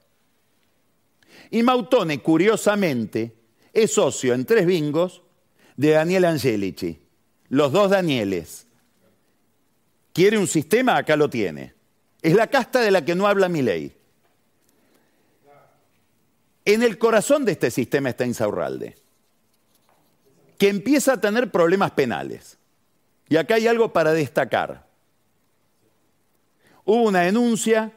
Y 1.53 1.63
Mautone, 1.63 2.21
curiosamente, 2.21 3.33
es 3.73 3.93
socio 3.93 4.35
en 4.35 4.45
tres 4.45 4.67
bingos 4.67 5.23
de 5.77 5.91
Daniel 5.91 6.25
Angelici. 6.25 6.99
Los 7.49 7.73
dos 7.73 7.91
Danieles. 7.91 8.67
¿Quiere 10.13 10.39
un 10.39 10.47
sistema? 10.47 10.97
Acá 10.97 11.17
lo 11.17 11.31
tiene. 11.31 11.75
Es 12.23 12.35
la 12.35 12.49
casta 12.49 12.81
de 12.81 12.91
la 12.91 13.05
que 13.05 13.15
no 13.15 13.27
habla 13.27 13.49
mi 13.49 13.63
ley. 13.63 13.95
En 16.65 16.83
el 16.83 16.99
corazón 16.99 17.45
de 17.45 17.53
este 17.53 17.71
sistema 17.71 18.11
está 18.11 18.27
Insaurralde 18.27 18.97
que 20.59 20.69
empieza 20.69 21.15
a 21.15 21.21
tener 21.21 21.51
problemas 21.51 21.93
penales. 21.93 22.59
Y 23.29 23.37
acá 23.37 23.55
hay 23.55 23.69
algo 23.69 23.93
para 23.93 24.13
destacar. 24.13 24.87
Hubo 26.85 27.05
una 27.05 27.21
denuncia 27.21 27.93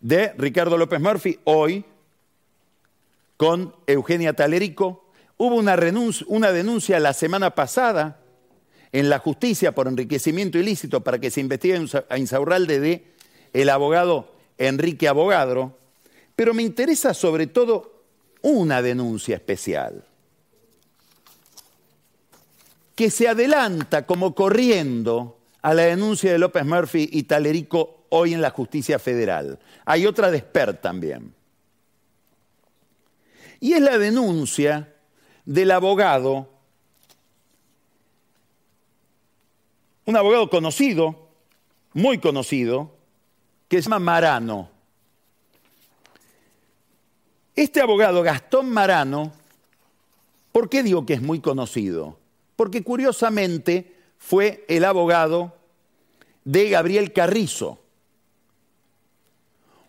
de 0.00 0.32
Ricardo 0.36 0.76
López 0.76 1.00
Murphy 1.00 1.40
hoy 1.44 1.84
con 3.36 3.74
Eugenia 3.86 4.34
Talerico. 4.34 5.08
Hubo 5.38 5.54
una, 5.54 5.76
una 6.26 6.52
denuncia 6.52 7.00
la 7.00 7.12
semana 7.14 7.54
pasada 7.54 8.20
en 8.92 9.08
la 9.08 9.18
justicia 9.18 9.74
por 9.74 9.88
enriquecimiento 9.88 10.58
ilícito 10.58 11.02
para 11.02 11.18
que 11.18 11.30
se 11.30 11.40
investigue 11.40 11.84
a 12.08 12.18
Insaurralde 12.18 12.80
de 12.80 13.04
el 13.52 13.68
abogado 13.68 14.32
Enrique 14.58 15.08
Abogadro, 15.08 15.78
pero 16.34 16.54
me 16.54 16.62
interesa 16.62 17.14
sobre 17.14 17.46
todo 17.46 18.02
una 18.42 18.82
denuncia 18.82 19.36
especial 19.36 20.04
que 22.96 23.10
se 23.10 23.28
adelanta 23.28 24.06
como 24.06 24.34
corriendo 24.34 25.38
a 25.62 25.74
la 25.74 25.82
denuncia 25.82 26.32
de 26.32 26.38
López 26.38 26.64
Murphy 26.64 27.08
y 27.12 27.24
Talerico 27.24 28.06
hoy 28.08 28.32
en 28.32 28.40
la 28.40 28.50
justicia 28.50 28.98
federal. 28.98 29.58
Hay 29.84 30.06
otra 30.06 30.30
de 30.30 30.38
Spert 30.38 30.80
también. 30.80 31.34
Y 33.60 33.74
es 33.74 33.82
la 33.82 33.98
denuncia 33.98 34.94
del 35.44 35.70
abogado, 35.72 36.48
un 40.06 40.16
abogado 40.16 40.48
conocido, 40.48 41.28
muy 41.92 42.18
conocido, 42.18 42.92
que 43.68 43.78
se 43.78 43.82
llama 43.82 43.98
Marano. 43.98 44.70
Este 47.56 47.80
abogado, 47.80 48.22
Gastón 48.22 48.70
Marano, 48.70 49.32
¿por 50.52 50.68
qué 50.68 50.82
digo 50.82 51.04
que 51.04 51.14
es 51.14 51.22
muy 51.22 51.40
conocido? 51.40 52.18
Porque 52.54 52.82
curiosamente 52.82 53.94
fue 54.18 54.64
el 54.68 54.84
abogado 54.84 55.56
de 56.44 56.70
Gabriel 56.70 57.12
Carrizo, 57.12 57.80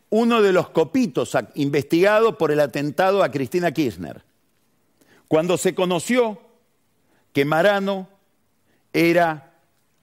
uno 0.10 0.42
de 0.42 0.54
los 0.54 0.70
copitos 0.70 1.38
investigado 1.56 2.38
por 2.38 2.52
el 2.52 2.62
atentado 2.62 3.24
a 3.24 3.30
Cristina 3.30 3.72
Kirchner. 3.72 4.24
Cuando 5.28 5.58
se 5.58 5.76
conoció 5.76 6.42
que 7.34 7.46
Marano 7.46 8.08
era 8.94 9.47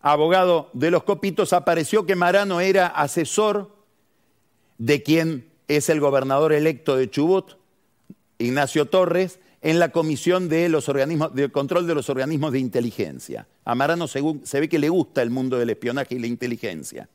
abogado 0.04 0.68
de 0.74 0.90
los 0.90 1.02
copitos, 1.02 1.54
apareció 1.54 2.04
que 2.04 2.14
Marano 2.14 2.60
era 2.60 2.86
asesor 2.86 3.74
de 4.76 5.02
quien 5.02 5.48
es 5.66 5.88
el 5.88 5.98
gobernador 5.98 6.52
electo 6.52 6.94
de 6.94 7.08
Chubut, 7.08 7.52
Ignacio 8.38 8.84
Torres, 8.84 9.40
en 9.62 9.78
la 9.78 9.92
comisión 9.92 10.50
de, 10.50 10.68
los 10.68 10.90
organismos, 10.90 11.34
de 11.34 11.50
control 11.50 11.86
de 11.86 11.94
los 11.94 12.10
organismos 12.10 12.52
de 12.52 12.58
inteligencia. 12.58 13.48
A 13.64 13.74
Marano 13.74 14.06
se, 14.06 14.20
se 14.42 14.60
ve 14.60 14.68
que 14.68 14.78
le 14.78 14.90
gusta 14.90 15.22
el 15.22 15.30
mundo 15.30 15.58
del 15.58 15.70
espionaje 15.70 16.16
y 16.16 16.18
la 16.18 16.26
inteligencia. 16.26 17.08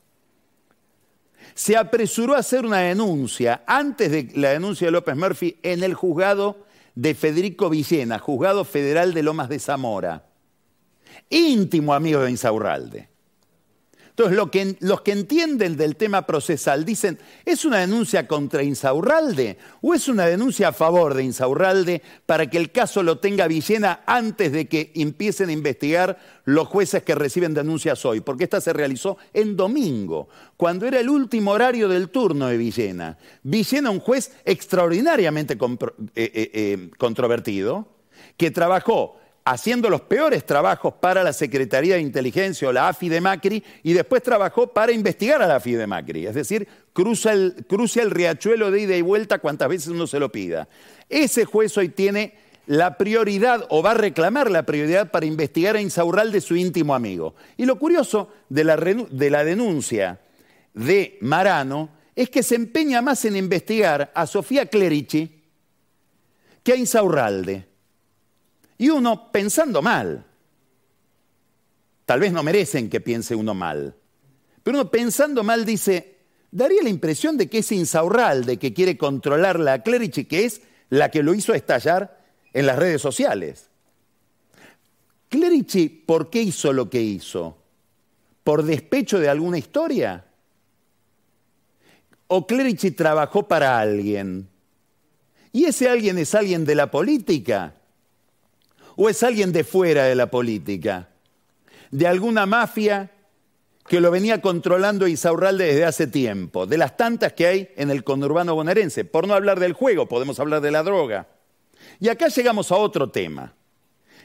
Se 1.54 1.78
apresuró 1.78 2.34
a 2.34 2.40
hacer 2.40 2.66
una 2.66 2.80
denuncia 2.80 3.62
antes 3.68 4.10
de 4.10 4.32
la 4.34 4.50
denuncia 4.50 4.88
de 4.88 4.92
López 4.92 5.16
Murphy 5.16 5.60
en 5.62 5.84
el 5.84 5.94
juzgado 5.94 6.66
de 6.96 7.14
Federico 7.14 7.70
Villena, 7.70 8.18
juzgado 8.18 8.66
federal 8.66 9.14
de 9.14 9.22
Lomas 9.22 9.48
de 9.48 9.60
Zamora, 9.60 10.29
íntimo 11.30 11.94
amigo 11.94 12.22
de 12.22 12.32
Insaurralde. 12.32 13.10
Entonces, 14.20 14.76
los 14.82 15.00
que 15.00 15.14
entienden 15.14 15.78
del 15.78 15.96
tema 15.96 16.26
procesal 16.26 16.84
dicen, 16.84 17.18
¿es 17.46 17.64
una 17.64 17.78
denuncia 17.78 18.28
contra 18.28 18.64
Insaurralde 18.64 19.58
o 19.80 19.94
es 19.94 20.10
una 20.10 20.26
denuncia 20.26 20.68
a 20.68 20.74
favor 20.74 21.14
de 21.14 21.24
Insaurralde 21.24 22.02
para 22.26 22.50
que 22.50 22.58
el 22.58 22.70
caso 22.74 23.02
lo 23.02 23.20
tenga 23.20 23.48
Villena 23.48 24.02
antes 24.06 24.52
de 24.52 24.68
que 24.68 24.92
empiecen 24.96 25.48
a 25.48 25.54
investigar 25.54 26.20
los 26.44 26.68
jueces 26.68 27.04
que 27.04 27.16
reciben 27.16 27.54
denuncias 27.54 28.04
hoy? 28.04 28.20
Porque 28.20 28.44
esta 28.44 28.60
se 28.60 28.74
realizó 28.74 29.18
en 29.34 29.56
domingo, 29.56 30.28
cuando 30.58 30.86
era 30.86 31.00
el 31.00 31.08
último 31.08 31.52
horario 31.52 31.88
del 31.88 32.10
turno 32.10 32.48
de 32.48 32.58
Villena. 32.58 33.18
Villena, 33.44 33.90
un 33.90 34.02
juez 34.02 34.34
extraordinariamente 34.44 35.54
eh, 35.54 35.58
eh, 36.16 36.52
eh, 36.54 36.90
controvertido, 36.98 37.88
que 38.36 38.52
trabajó 38.52 39.19
haciendo 39.46 39.90
los 39.90 40.02
peores 40.02 40.46
trabajos 40.46 40.94
para 41.00 41.24
la 41.24 41.34
Secretaría 41.34 41.96
de 41.96 42.02
Inteligencia 42.02 42.70
o 42.70 42.72
la 42.72 42.90
AFI 42.90 43.10
de 43.10 43.22
Macri 43.22 43.64
y 43.84 43.94
después 43.94 44.22
trabajó 44.22 44.68
para 44.68 44.92
investigar 44.92 45.42
a 45.42 45.48
la 45.48 45.56
AFI 45.56 45.74
de 45.74 45.88
Macri. 45.88 46.28
Es 46.28 46.36
decir, 46.36 46.68
cruza 46.94 47.32
el, 47.32 47.66
el 47.96 48.12
riachuelo 48.12 48.72
de 48.72 48.82
ida 48.82 48.96
y 48.96 49.02
vuelta 49.02 49.40
cuantas 49.40 49.70
veces 49.70 49.88
uno 49.88 50.08
se 50.08 50.20
lo 50.20 50.32
pida. 50.32 50.68
Ese 51.10 51.46
juez 51.46 51.76
hoy 51.78 51.90
tiene 51.90 52.34
la 52.68 52.98
prioridad 52.98 53.66
o 53.70 53.82
va 53.82 53.92
a 53.92 53.96
reclamar 53.96 54.52
la 54.52 54.64
prioridad 54.64 55.10
para 55.10 55.26
investigar 55.26 55.76
a 55.76 55.82
Insaurralde, 55.82 56.40
su 56.40 56.56
íntimo 56.56 56.94
amigo. 56.94 57.34
Y 57.58 57.66
lo 57.66 57.80
curioso 57.80 58.32
de 58.48 58.64
la, 58.64 58.78
de 58.78 59.30
la 59.32 59.44
denuncia 59.44 60.20
de 60.76 61.18
Marano 61.22 61.90
es 62.16 62.30
que 62.30 62.44
se 62.44 62.56
empeña 62.56 63.02
más 63.02 63.26
en 63.26 63.36
investigar 63.36 64.12
a 64.14 64.28
Sofía 64.28 64.68
Clerici 64.68 65.42
que 66.62 66.74
a 66.74 66.76
Insaurralde. 66.76 67.69
Y 68.80 68.90
uno 68.90 69.30
pensando 69.30 69.82
mal, 69.82 70.26
tal 72.06 72.22
vez 72.22 72.32
no 72.32 72.42
merecen 72.44 72.90
que 72.90 73.02
piense 73.02 73.36
uno 73.36 73.54
mal, 73.54 73.94
pero 74.64 74.80
uno 74.80 74.90
pensando 74.90 75.44
mal 75.44 75.66
dice, 75.66 76.16
daría 76.50 76.82
la 76.82 76.90
impresión 76.90 77.36
de 77.36 77.50
que 77.50 77.58
es 77.58 77.74
Insaurralde 77.74 78.58
que 78.58 78.74
quiere 78.74 78.98
controlar 78.98 79.60
la 79.60 79.84
Clerici, 79.84 80.24
que 80.24 80.46
es 80.46 80.62
la 80.90 81.12
que 81.12 81.24
lo 81.24 81.34
hizo 81.34 81.54
estallar 81.54 82.22
en 82.54 82.66
las 82.66 82.80
redes 82.80 83.02
sociales. 83.02 83.70
Clerici, 85.28 85.90
¿por 85.90 86.30
qué 86.30 86.42
hizo 86.42 86.72
lo 86.72 86.90
que 86.90 87.02
hizo? 87.02 87.58
¿Por 88.46 88.64
despecho 88.64 89.20
de 89.20 89.28
alguna 89.28 89.58
historia? 89.58 90.24
¿O 92.28 92.48
Clerici 92.48 92.92
trabajó 92.92 93.46
para 93.46 93.78
alguien? 93.78 94.48
¿Y 95.52 95.66
ese 95.66 95.90
alguien 95.90 96.18
es 96.18 96.34
alguien 96.34 96.64
de 96.64 96.76
la 96.76 96.90
política? 96.90 97.76
¿O 99.02 99.08
es 99.08 99.24
alguien 99.24 99.54
de 99.54 99.64
fuera 99.64 100.04
de 100.04 100.16
la 100.16 100.30
política? 100.30 101.08
¿De 101.90 102.06
alguna 102.06 102.46
mafia 102.46 103.10
que 103.88 104.02
lo 104.02 104.12
venía 104.12 104.42
controlando 104.42 105.08
Isaurralde 105.08 105.68
desde 105.68 105.86
hace 105.86 106.08
tiempo? 106.08 106.66
De 106.66 106.78
las 106.78 106.98
tantas 106.98 107.32
que 107.32 107.48
hay 107.48 107.70
en 107.78 107.92
el 107.92 108.04
conurbano 108.04 108.56
bonaerense. 108.56 109.06
Por 109.06 109.26
no 109.26 109.36
hablar 109.36 109.62
del 109.62 109.72
juego, 109.72 110.10
podemos 110.10 110.38
hablar 110.42 110.60
de 110.60 110.72
la 110.72 110.84
droga. 110.84 111.30
Y 112.02 112.10
acá 112.10 112.28
llegamos 112.28 112.74
a 112.74 112.76
otro 112.76 113.10
tema, 113.10 113.54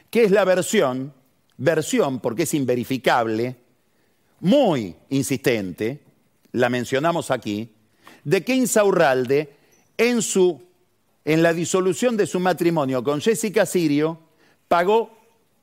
que 0.09 0.25
es 0.25 0.31
la 0.31 0.43
versión, 0.43 1.13
versión 1.55 2.19
porque 2.19 2.43
es 2.43 2.53
inverificable, 2.53 3.55
muy 4.41 4.93
insistente, 5.07 6.01
la 6.51 6.67
mencionamos 6.67 7.31
aquí, 7.31 7.71
de 8.25 8.43
que 8.43 8.55
Insaurralde 8.55 9.55
en, 9.97 10.21
su, 10.21 10.61
en 11.23 11.43
la 11.43 11.53
disolución 11.53 12.17
de 12.17 12.27
su 12.27 12.41
matrimonio 12.41 13.05
con 13.05 13.21
Jessica 13.21 13.65
Sirio 13.65 14.24
pagó 14.67 15.11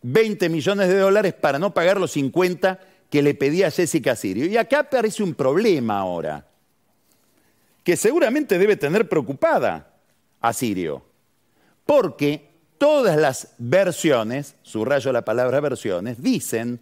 20 0.02 0.48
millones 0.48 0.88
de 0.88 0.98
dólares 0.98 1.34
para 1.34 1.58
no 1.58 1.72
pagar 1.72 2.00
los 2.00 2.12
50 2.12 2.80
que 3.08 3.22
le 3.22 3.34
pedía 3.34 3.70
Jessica 3.70 4.16
Sirio. 4.16 4.46
Y 4.46 4.56
acá 4.56 4.80
aparece 4.80 5.22
un 5.22 5.34
problema 5.34 5.98
ahora, 5.98 6.46
que 7.84 7.96
seguramente 7.96 8.58
debe 8.58 8.76
tener 8.76 9.08
preocupada 9.08 9.92
a 10.40 10.52
Sirio, 10.52 11.04
porque 11.84 12.48
todas 12.78 13.16
las 13.16 13.54
versiones, 13.58 14.56
subrayo 14.62 15.12
la 15.12 15.24
palabra 15.24 15.60
versiones, 15.60 16.22
dicen 16.22 16.80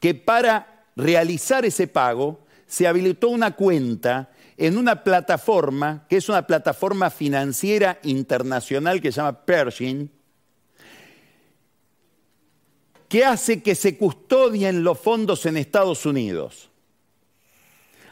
que 0.00 0.14
para 0.14 0.84
realizar 0.96 1.64
ese 1.64 1.86
pago 1.86 2.40
se 2.66 2.86
habilitó 2.86 3.28
una 3.28 3.54
cuenta 3.54 4.30
en 4.56 4.76
una 4.76 5.04
plataforma, 5.04 6.04
que 6.08 6.16
es 6.16 6.28
una 6.28 6.46
plataforma 6.46 7.10
financiera 7.10 7.98
internacional 8.02 9.00
que 9.00 9.12
se 9.12 9.16
llama 9.16 9.44
Pershing, 9.44 10.10
que 13.08 13.24
hace 13.24 13.62
que 13.62 13.74
se 13.74 13.96
custodien 13.96 14.84
los 14.84 14.98
fondos 14.98 15.46
en 15.46 15.56
Estados 15.56 16.04
Unidos. 16.06 16.70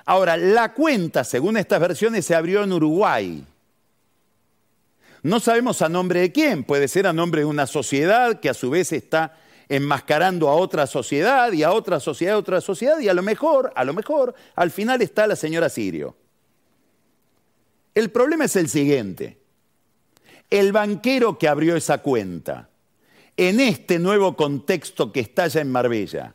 Ahora, 0.05 0.37
la 0.37 0.73
cuenta, 0.73 1.25
según 1.25 1.57
estas 1.57 1.81
versiones, 1.81 2.25
se 2.25 2.35
abrió 2.35 2.63
en 2.63 2.73
Uruguay. 2.73 3.45
No 5.23 5.41
sabemos 5.41 5.83
a 5.83 5.89
nombre 5.89 6.21
de 6.21 6.33
quién, 6.33 6.63
puede 6.65 6.87
ser 6.87 7.07
a 7.07 7.13
nombre 7.13 7.41
de 7.41 7.47
una 7.47 7.67
sociedad 7.67 8.39
que 8.39 8.49
a 8.49 8.55
su 8.55 8.71
vez 8.71 8.93
está 8.93 9.37
enmascarando 9.69 10.49
a 10.49 10.55
otra 10.55 10.87
sociedad 10.87 11.53
y 11.53 11.65
a 11.65 11.73
otra 11.73 11.99
sociedad, 11.99 12.37
a 12.37 12.39
otra 12.39 12.61
sociedad, 12.61 13.01
y 13.01 13.09
a 13.09 13.15
lo 13.15 13.23
mejor, 13.23 13.73
a 13.75 13.85
lo 13.85 13.93
mejor, 13.93 14.35
al 14.55 14.71
final 14.71 15.03
está 15.03 15.27
la 15.27 15.35
señora 15.35 15.69
Sirio. 15.69 16.17
El 17.93 18.11
problema 18.11 18.45
es 18.45 18.55
el 18.55 18.69
siguiente. 18.69 19.39
El 20.49 20.71
banquero 20.71 21.37
que 21.39 21.49
abrió 21.49 21.75
esa 21.75 21.99
cuenta, 21.99 22.69
en 23.37 23.61
este 23.61 23.99
nuevo 23.99 24.37
contexto 24.37 25.13
que 25.13 25.21
estalla 25.21 25.61
en 25.61 25.71
Marbella, 25.71 26.35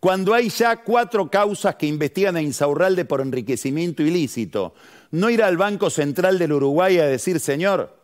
cuando 0.00 0.34
hay 0.34 0.48
ya 0.48 0.82
cuatro 0.82 1.28
causas 1.28 1.74
que 1.74 1.86
investigan 1.86 2.36
a 2.36 2.42
Insaurralde 2.42 3.04
por 3.04 3.20
enriquecimiento 3.20 4.02
ilícito, 4.02 4.74
no 5.10 5.28
ir 5.30 5.42
al 5.42 5.56
Banco 5.56 5.90
Central 5.90 6.38
del 6.38 6.52
Uruguay 6.52 6.98
a 6.98 7.06
decir, 7.06 7.40
señor, 7.40 7.96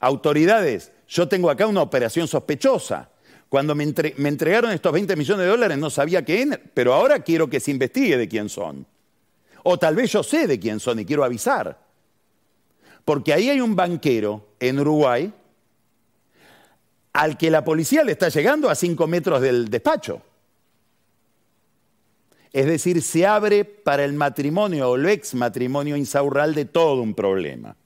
autoridades, 0.00 0.92
yo 1.08 1.28
tengo 1.28 1.50
acá 1.50 1.66
una 1.66 1.82
operación 1.82 2.26
sospechosa. 2.26 3.10
Cuando 3.48 3.74
me, 3.74 3.84
entregaron 3.84 4.72
estos 4.72 4.92
20 4.92 5.14
millones 5.16 5.44
de 5.44 5.50
dólares 5.50 5.78
no 5.78 5.90
sabía 5.90 6.24
quién, 6.24 6.60
pero 6.72 6.94
ahora 6.94 7.20
quiero 7.20 7.48
que 7.48 7.60
se 7.60 7.70
investigue 7.70 8.16
de 8.16 8.28
quién 8.28 8.48
son. 8.48 8.86
O 9.62 9.78
tal 9.78 9.94
vez 9.94 10.10
yo 10.12 10.22
sé 10.22 10.46
de 10.46 10.58
quién 10.58 10.80
son 10.80 10.98
y 11.00 11.04
quiero 11.04 11.22
avisar. 11.22 11.78
Porque 13.04 13.32
ahí 13.32 13.50
hay 13.50 13.60
un 13.60 13.76
banquero 13.76 14.48
en 14.58 14.80
Uruguay 14.80 15.32
al 17.14 17.38
que 17.38 17.48
la 17.48 17.64
policía 17.64 18.04
le 18.04 18.12
está 18.12 18.28
llegando 18.28 18.68
a 18.68 18.74
cinco 18.74 19.06
metros 19.06 19.40
del 19.40 19.70
despacho. 19.70 20.20
Es 22.52 22.66
decir, 22.66 23.02
se 23.02 23.24
abre 23.24 23.64
para 23.64 24.04
el 24.04 24.12
matrimonio 24.12 24.90
o 24.90 24.96
el 24.96 25.06
ex 25.06 25.34
matrimonio 25.34 25.96
Insaurralde 25.96 26.64
todo 26.66 27.02
un 27.02 27.14
problema. 27.14 27.76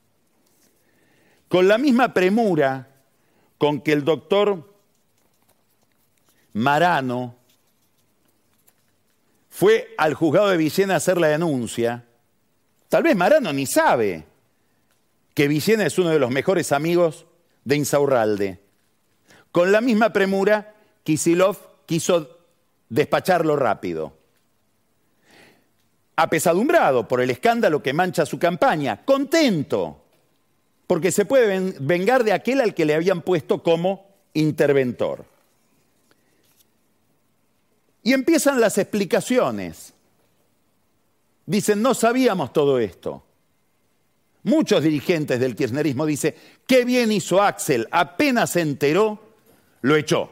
Con 1.49 1.69
la 1.69 1.79
misma 1.79 2.13
premura 2.13 2.89
con 3.59 3.81
que 3.81 3.93
el 3.93 4.05
doctor 4.05 4.75
Marano 6.55 7.37
fue 9.51 9.95
al 9.99 10.15
juzgado 10.15 10.49
de 10.49 10.57
Villena 10.57 10.95
a 10.95 10.99
hacer 10.99 11.19
la 11.19 11.29
denuncia. 11.29 12.07
Tal 12.89 13.03
vez 13.03 13.15
Marano 13.15 13.53
ni 13.53 13.67
sabe 13.67 14.25
que 15.35 15.49
Villena 15.49 15.85
es 15.85 15.99
uno 15.99 16.11
de 16.11 16.19
los 16.19 16.31
mejores 16.31 16.73
amigos 16.73 17.27
de 17.65 17.77
Insaurralde. 17.77 18.68
Con 19.59 19.73
la 19.73 19.81
misma 19.81 20.13
premura, 20.13 20.73
Kisilov 21.03 21.57
quiso 21.85 22.39
despacharlo 22.89 23.57
rápido. 23.57 24.13
Apesadumbrado 26.15 27.09
por 27.09 27.21
el 27.21 27.31
escándalo 27.31 27.83
que 27.83 27.93
mancha 27.93 28.25
su 28.25 28.39
campaña, 28.39 29.05
contento, 29.05 30.05
porque 30.87 31.11
se 31.11 31.25
puede 31.25 31.75
vengar 31.81 32.23
de 32.23 32.35
aquel 32.35 32.61
al 32.61 32.73
que 32.73 32.85
le 32.85 32.95
habían 32.95 33.23
puesto 33.23 33.61
como 33.65 34.07
interventor. 34.33 35.25
Y 38.05 38.13
empiezan 38.13 38.61
las 38.61 38.79
explicaciones. 38.79 39.93
Dicen, 41.47 41.83
no 41.83 41.95
sabíamos 41.95 42.53
todo 42.53 42.79
esto. 42.79 43.25
Muchos 44.45 44.85
dirigentes 44.85 45.41
del 45.41 45.57
kirchnerismo 45.57 46.07
dicen, 46.07 46.37
qué 46.65 46.85
bien 46.85 47.11
hizo 47.11 47.43
Axel, 47.43 47.89
apenas 47.91 48.51
se 48.51 48.61
enteró, 48.61 49.27
lo 49.83 49.97
echó. 49.97 50.31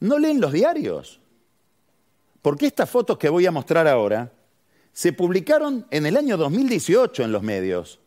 ¿No 0.00 0.18
leen 0.18 0.40
los 0.40 0.52
diarios? 0.52 1.20
Porque 2.40 2.66
estas 2.66 2.90
fotos 2.90 3.18
que 3.18 3.28
voy 3.28 3.46
a 3.46 3.52
mostrar 3.52 3.86
ahora 3.86 4.32
se 4.92 5.12
publicaron 5.12 5.86
en 5.90 6.06
el 6.06 6.16
año 6.16 6.36
2018 6.36 7.22
en 7.22 7.32
los 7.32 7.42
medios, 7.42 8.00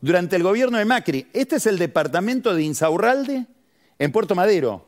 durante 0.00 0.36
el 0.36 0.42
gobierno 0.42 0.78
de 0.78 0.84
Macri. 0.84 1.28
Este 1.32 1.56
es 1.56 1.66
el 1.66 1.78
departamento 1.78 2.54
de 2.54 2.62
Insaurralde 2.64 3.46
en 3.98 4.12
Puerto 4.12 4.34
Madero, 4.34 4.84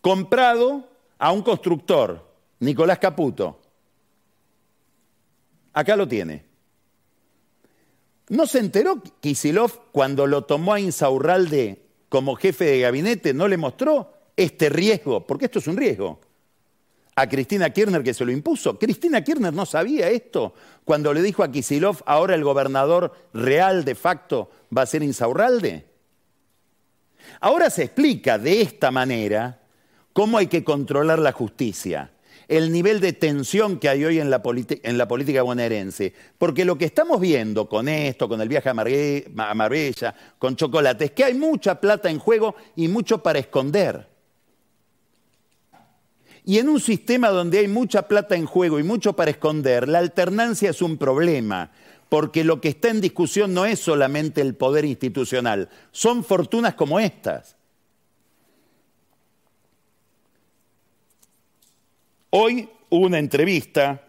comprado 0.00 0.88
a 1.18 1.32
un 1.32 1.42
constructor, 1.42 2.26
Nicolás 2.60 2.98
Caputo. 2.98 3.60
Acá 5.72 5.96
lo 5.96 6.08
tiene. 6.08 6.45
¿No 8.28 8.46
se 8.46 8.58
enteró 8.58 9.02
Kisilov 9.20 9.90
cuando 9.92 10.26
lo 10.26 10.44
tomó 10.44 10.74
a 10.74 10.80
Insaurralde 10.80 11.82
como 12.08 12.34
jefe 12.34 12.64
de 12.64 12.80
gabinete? 12.80 13.32
¿No 13.32 13.46
le 13.46 13.56
mostró 13.56 14.12
este 14.36 14.68
riesgo? 14.68 15.26
Porque 15.26 15.44
esto 15.44 15.60
es 15.60 15.68
un 15.68 15.76
riesgo. 15.76 16.20
A 17.14 17.28
Cristina 17.28 17.70
Kirchner 17.70 18.02
que 18.02 18.12
se 18.12 18.24
lo 18.24 18.32
impuso. 18.32 18.78
Cristina 18.78 19.22
Kirchner 19.22 19.52
no 19.52 19.64
sabía 19.64 20.10
esto 20.10 20.54
cuando 20.84 21.14
le 21.14 21.22
dijo 21.22 21.44
a 21.44 21.50
Kisilov, 21.50 22.02
ahora 22.04 22.34
el 22.34 22.44
gobernador 22.44 23.12
real 23.32 23.84
de 23.84 23.94
facto 23.94 24.50
va 24.76 24.82
a 24.82 24.86
ser 24.86 25.02
Insaurralde. 25.02 25.86
Ahora 27.40 27.70
se 27.70 27.84
explica 27.84 28.38
de 28.38 28.60
esta 28.60 28.90
manera 28.90 29.60
cómo 30.12 30.36
hay 30.38 30.48
que 30.48 30.64
controlar 30.64 31.20
la 31.20 31.32
justicia 31.32 32.10
el 32.48 32.70
nivel 32.70 33.00
de 33.00 33.12
tensión 33.12 33.78
que 33.78 33.88
hay 33.88 34.04
hoy 34.04 34.20
en 34.20 34.30
la, 34.30 34.40
en 34.82 34.98
la, 34.98 35.08
política 35.08 35.42
bonaerense. 35.42 36.12
Porque 36.38 36.64
lo 36.64 36.78
que 36.78 36.84
estamos 36.84 37.20
viendo 37.20 37.68
con 37.68 37.88
esto, 37.88 38.28
con 38.28 38.40
el 38.40 38.48
viaje 38.48 38.68
a, 38.68 38.72
a 38.72 39.54
Marbella, 39.54 40.14
con 40.38 40.54
Chocolate, 40.54 41.06
es 41.06 41.10
que 41.10 41.24
hay 41.24 41.34
mucha 41.34 41.80
plata 41.80 42.08
en 42.08 42.18
juego 42.18 42.54
y 42.76 42.88
mucho 42.88 43.22
para 43.22 43.38
esconder. 43.38 44.08
Y 46.44 46.58
en 46.58 46.68
un 46.68 46.78
sistema 46.78 47.30
donde 47.30 47.58
hay 47.58 47.66
mucha 47.66 48.06
plata 48.06 48.36
en 48.36 48.46
juego 48.46 48.78
y 48.78 48.84
mucho 48.84 49.14
para 49.14 49.32
esconder, 49.32 49.88
la 49.88 49.98
alternancia 49.98 50.70
es 50.70 50.80
un 50.80 50.96
problema, 50.96 51.72
porque 52.08 52.44
lo 52.44 52.60
que 52.60 52.68
está 52.68 52.88
en 52.88 53.00
discusión 53.00 53.52
no 53.52 53.66
es 53.66 53.80
solamente 53.80 54.42
el 54.42 54.54
poder 54.54 54.84
institucional, 54.84 55.68
son 55.90 56.22
fortunas 56.22 56.74
como 56.74 57.00
estas. 57.00 57.55
Hoy 62.30 62.68
hubo 62.90 63.06
una 63.06 63.18
entrevista 63.18 64.02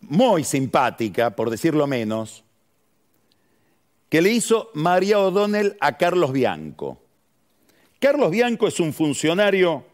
muy 0.00 0.44
simpática, 0.44 1.30
por 1.30 1.48
decirlo 1.48 1.86
menos, 1.86 2.44
que 4.08 4.20
le 4.20 4.30
hizo 4.30 4.70
María 4.74 5.20
O'Donnell 5.20 5.76
a 5.80 5.96
Carlos 5.96 6.32
Bianco. 6.32 7.00
Carlos 7.98 8.30
Bianco 8.30 8.66
es 8.66 8.80
un 8.80 8.92
funcionario 8.92 9.86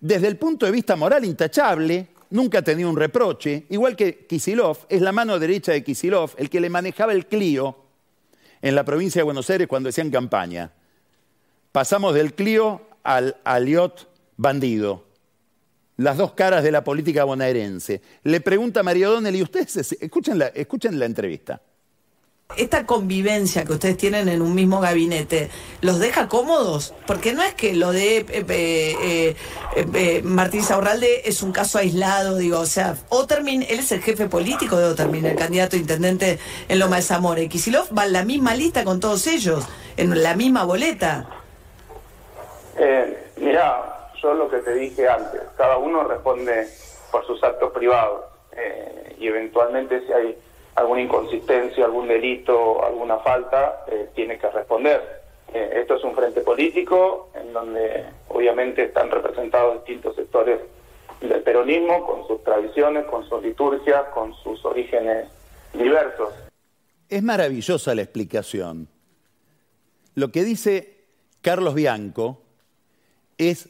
desde 0.00 0.26
el 0.26 0.36
punto 0.36 0.66
de 0.66 0.72
vista 0.72 0.96
moral 0.96 1.24
intachable, 1.24 2.08
nunca 2.30 2.58
ha 2.58 2.62
tenido 2.62 2.90
un 2.90 2.96
reproche, 2.96 3.66
igual 3.68 3.94
que 3.94 4.26
Kisilov, 4.26 4.86
es 4.88 5.02
la 5.02 5.12
mano 5.12 5.38
derecha 5.38 5.72
de 5.72 5.84
Kisilov, 5.84 6.32
el 6.38 6.50
que 6.50 6.60
le 6.60 6.70
manejaba 6.70 7.12
el 7.12 7.26
Clio 7.26 7.76
en 8.60 8.74
la 8.74 8.84
provincia 8.84 9.20
de 9.20 9.24
Buenos 9.24 9.48
Aires 9.50 9.68
cuando 9.68 9.90
hacían 9.90 10.10
campaña. 10.10 10.72
Pasamos 11.72 12.14
del 12.14 12.34
Clio 12.34 12.82
al 13.02 13.36
Aliot 13.44 14.13
bandido. 14.36 15.04
Las 15.96 16.16
dos 16.16 16.32
caras 16.32 16.64
de 16.64 16.72
la 16.72 16.82
política 16.82 17.24
bonaerense. 17.24 18.02
Le 18.24 18.40
pregunta 18.40 18.82
María 18.82 19.10
O'Donnell, 19.10 19.36
y 19.36 19.42
ustedes 19.42 19.92
escuchen 20.00 20.38
la, 20.38 20.46
escuchen 20.48 20.98
la 20.98 21.06
entrevista. 21.06 21.60
Esta 22.56 22.84
convivencia 22.84 23.64
que 23.64 23.72
ustedes 23.72 23.96
tienen 23.96 24.28
en 24.28 24.42
un 24.42 24.54
mismo 24.54 24.80
gabinete, 24.80 25.50
¿los 25.80 25.98
deja 25.98 26.28
cómodos? 26.28 26.92
Porque 27.06 27.32
no 27.32 27.42
es 27.42 27.54
que 27.54 27.74
lo 27.74 27.90
de 27.90 28.18
eh, 28.18 28.26
eh, 28.48 29.36
eh, 29.76 30.22
Martín 30.22 30.62
Saurralde 30.62 31.22
es 31.24 31.42
un 31.42 31.52
caso 31.52 31.78
aislado, 31.78 32.36
digo, 32.36 32.60
o 32.60 32.66
sea, 32.66 32.96
Otermin, 33.08 33.62
él 33.62 33.78
es 33.78 33.90
el 33.92 34.02
jefe 34.02 34.28
político 34.28 34.76
de 34.76 34.84
Otermin, 34.84 35.24
el 35.24 35.36
candidato 35.36 35.76
a 35.76 35.78
intendente 35.78 36.38
en 36.68 36.78
Loma 36.78 36.96
de 36.96 37.02
Zamora. 37.02 37.40
Y 37.40 37.48
Kisilov 37.48 37.86
va 37.96 38.04
en 38.04 38.12
la 38.12 38.24
misma 38.24 38.54
lista 38.54 38.84
con 38.84 39.00
todos 39.00 39.26
ellos, 39.26 39.64
en 39.96 40.22
la 40.22 40.36
misma 40.36 40.64
boleta. 40.64 41.28
Eh, 42.78 43.30
lo 44.32 44.48
que 44.48 44.58
te 44.58 44.74
dije 44.74 45.08
antes, 45.08 45.42
cada 45.56 45.76
uno 45.76 46.04
responde 46.04 46.66
por 47.10 47.26
sus 47.26 47.42
actos 47.44 47.72
privados 47.72 48.24
eh, 48.56 49.16
y 49.18 49.26
eventualmente 49.26 50.06
si 50.06 50.12
hay 50.12 50.38
alguna 50.76 51.02
inconsistencia, 51.02 51.84
algún 51.84 52.08
delito, 52.08 52.84
alguna 52.84 53.18
falta, 53.18 53.84
eh, 53.88 54.08
tiene 54.14 54.38
que 54.38 54.48
responder. 54.50 55.22
Eh, 55.52 55.80
esto 55.80 55.96
es 55.96 56.04
un 56.04 56.14
frente 56.14 56.40
político 56.40 57.30
en 57.34 57.52
donde 57.52 58.04
obviamente 58.28 58.84
están 58.84 59.10
representados 59.10 59.74
distintos 59.74 60.16
sectores 60.16 60.60
del 61.20 61.42
peronismo, 61.42 62.04
con 62.06 62.26
sus 62.26 62.42
tradiciones, 62.42 63.04
con 63.06 63.28
sus 63.28 63.42
liturgias, 63.42 64.04
con 64.12 64.34
sus 64.42 64.64
orígenes 64.64 65.28
diversos. 65.72 66.32
Es 67.08 67.22
maravillosa 67.22 67.94
la 67.94 68.02
explicación. 68.02 68.88
Lo 70.14 70.30
que 70.30 70.42
dice 70.42 71.04
Carlos 71.40 71.74
Bianco 71.74 72.40
es 73.38 73.68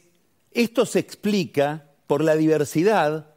esto 0.55 0.85
se 0.85 0.99
explica 0.99 1.85
por 2.07 2.23
la 2.23 2.35
diversidad 2.35 3.27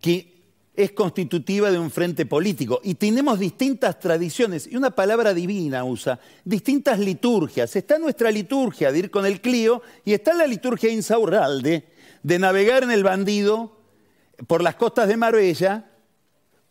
que 0.00 0.32
es 0.74 0.92
constitutiva 0.92 1.70
de 1.70 1.78
un 1.78 1.90
frente 1.90 2.24
político. 2.26 2.80
Y 2.82 2.94
tenemos 2.94 3.38
distintas 3.38 4.00
tradiciones, 4.00 4.66
y 4.66 4.76
una 4.76 4.90
palabra 4.90 5.34
divina 5.34 5.84
usa, 5.84 6.18
distintas 6.44 6.98
liturgias. 6.98 7.76
Está 7.76 7.98
nuestra 7.98 8.30
liturgia 8.30 8.90
de 8.90 8.98
ir 9.00 9.10
con 9.10 9.26
el 9.26 9.40
Clío 9.40 9.82
y 10.04 10.14
está 10.14 10.32
la 10.34 10.46
liturgia 10.46 10.90
insaurralde 10.90 11.84
de 12.22 12.38
navegar 12.38 12.82
en 12.82 12.90
el 12.90 13.04
bandido 13.04 13.76
por 14.46 14.62
las 14.62 14.76
costas 14.76 15.08
de 15.08 15.16
Marbella 15.16 15.90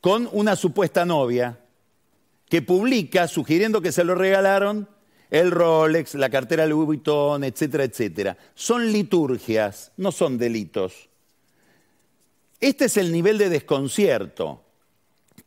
con 0.01 0.28
una 0.32 0.55
supuesta 0.55 1.05
novia 1.05 1.59
que 2.49 2.61
publica, 2.61 3.28
sugiriendo 3.28 3.82
que 3.82 3.91
se 3.91 4.03
lo 4.03 4.15
regalaron, 4.15 4.89
el 5.32 5.49
Rolex, 5.49 6.13
la 6.15 6.29
cartera 6.29 6.67
Louis 6.67 6.86
Vuitton, 6.86 7.43
etcétera, 7.43 7.86
etcétera. 7.86 8.38
Son 8.53 8.91
liturgias, 8.91 9.93
no 9.97 10.11
son 10.11 10.38
delitos. 10.38 11.09
Este 12.59 12.86
es 12.86 12.97
el 12.97 13.11
nivel 13.11 13.38
de 13.38 13.49
desconcierto 13.49 14.61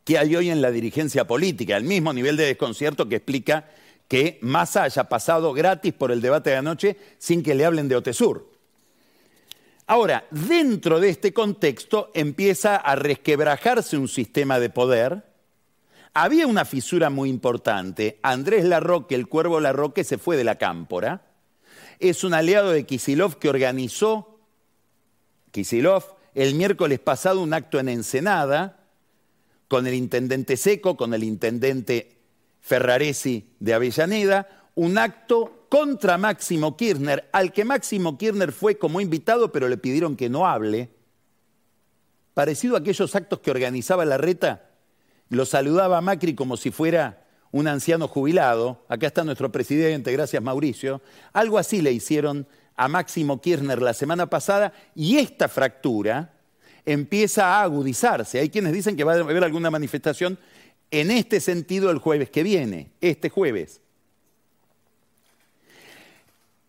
que 0.03 0.17
hay 0.17 0.35
hoy 0.35 0.49
en 0.49 0.61
la 0.61 0.71
dirigencia 0.71 1.25
política, 1.25 1.77
el 1.77 1.83
mismo 1.83 2.11
nivel 2.11 2.35
de 2.35 2.45
desconcierto 2.45 3.07
que 3.07 3.17
explica 3.17 3.69
que 4.07 4.39
Massa 4.41 4.83
haya 4.83 5.05
pasado 5.05 5.53
gratis 5.53 5.93
por 5.93 6.11
el 6.11 6.19
debate 6.19 6.49
de 6.49 6.57
anoche 6.57 6.97
sin 7.17 7.41
que 7.41 7.55
le 7.55 7.65
hablen 7.65 7.87
de 7.87 7.95
Otesur. 7.95 8.51
Ahora, 9.87 10.25
dentro 10.31 10.99
de 10.99 11.09
este 11.09 11.31
contexto 11.31 12.11
empieza 12.15 12.75
a 12.75 12.95
resquebrajarse 12.95 13.97
un 13.97 14.07
sistema 14.07 14.59
de 14.59 14.71
poder 14.71 15.23
había 16.15 16.47
una 16.47 16.63
fisura 16.63 17.09
muy 17.09 17.29
importante. 17.29 18.19
Andrés 18.23 18.63
Larroque, 18.63 19.15
el 19.15 19.27
cuervo 19.27 19.59
Larroque, 19.59 20.05
se 20.05 20.17
fue 20.17 20.37
de 20.37 20.45
la 20.45 20.55
cámpora. 20.55 21.27
Es 21.99 22.23
un 22.23 22.33
aliado 22.33 22.71
de 22.71 22.85
Kisilov 22.85 23.37
que 23.37 23.49
organizó, 23.49 24.39
Kisilov, 25.51 26.15
el 26.33 26.55
miércoles 26.55 26.99
pasado 26.99 27.41
un 27.41 27.53
acto 27.53 27.79
en 27.79 27.89
Ensenada 27.89 28.79
con 29.67 29.87
el 29.87 29.93
intendente 29.93 30.55
Seco, 30.55 30.95
con 30.95 31.13
el 31.13 31.23
intendente 31.23 32.17
Ferraresi 32.61 33.53
de 33.59 33.73
Avellaneda, 33.73 34.69
un 34.75 34.97
acto 34.97 35.67
contra 35.67 36.17
Máximo 36.17 36.77
Kirchner, 36.77 37.27
al 37.33 37.51
que 37.51 37.65
Máximo 37.65 38.17
Kirchner 38.17 38.53
fue 38.53 38.77
como 38.77 39.01
invitado, 39.01 39.51
pero 39.51 39.67
le 39.67 39.77
pidieron 39.77 40.15
que 40.15 40.29
no 40.29 40.47
hable, 40.47 40.89
parecido 42.33 42.75
a 42.75 42.79
aquellos 42.79 43.15
actos 43.15 43.39
que 43.39 43.51
organizaba 43.51 44.05
la 44.05 44.17
reta 44.17 44.74
lo 45.29 45.45
saludaba 45.45 45.97
a 45.97 46.01
Macri 46.01 46.35
como 46.35 46.57
si 46.57 46.71
fuera 46.71 47.25
un 47.51 47.67
anciano 47.67 48.07
jubilado, 48.07 48.83
acá 48.89 49.07
está 49.07 49.23
nuestro 49.23 49.51
presidente, 49.51 50.11
gracias 50.11 50.43
Mauricio, 50.43 51.01
algo 51.31 51.57
así 51.57 51.81
le 51.81 51.91
hicieron 51.91 52.47
a 52.75 52.87
Máximo 52.87 53.39
Kirchner 53.39 53.81
la 53.81 53.93
semana 53.93 54.29
pasada 54.29 54.73
y 54.93 55.17
esta 55.17 55.47
fractura 55.47 56.33
empieza 56.85 57.45
a 57.45 57.63
agudizarse. 57.63 58.39
Hay 58.39 58.49
quienes 58.49 58.73
dicen 58.73 58.95
que 58.95 59.03
va 59.03 59.13
a 59.13 59.19
haber 59.19 59.43
alguna 59.43 59.71
manifestación 59.71 60.37
en 60.91 61.11
este 61.11 61.39
sentido 61.39 61.89
el 61.89 61.99
jueves 61.99 62.29
que 62.29 62.43
viene, 62.43 62.91
este 63.01 63.29
jueves. 63.29 63.81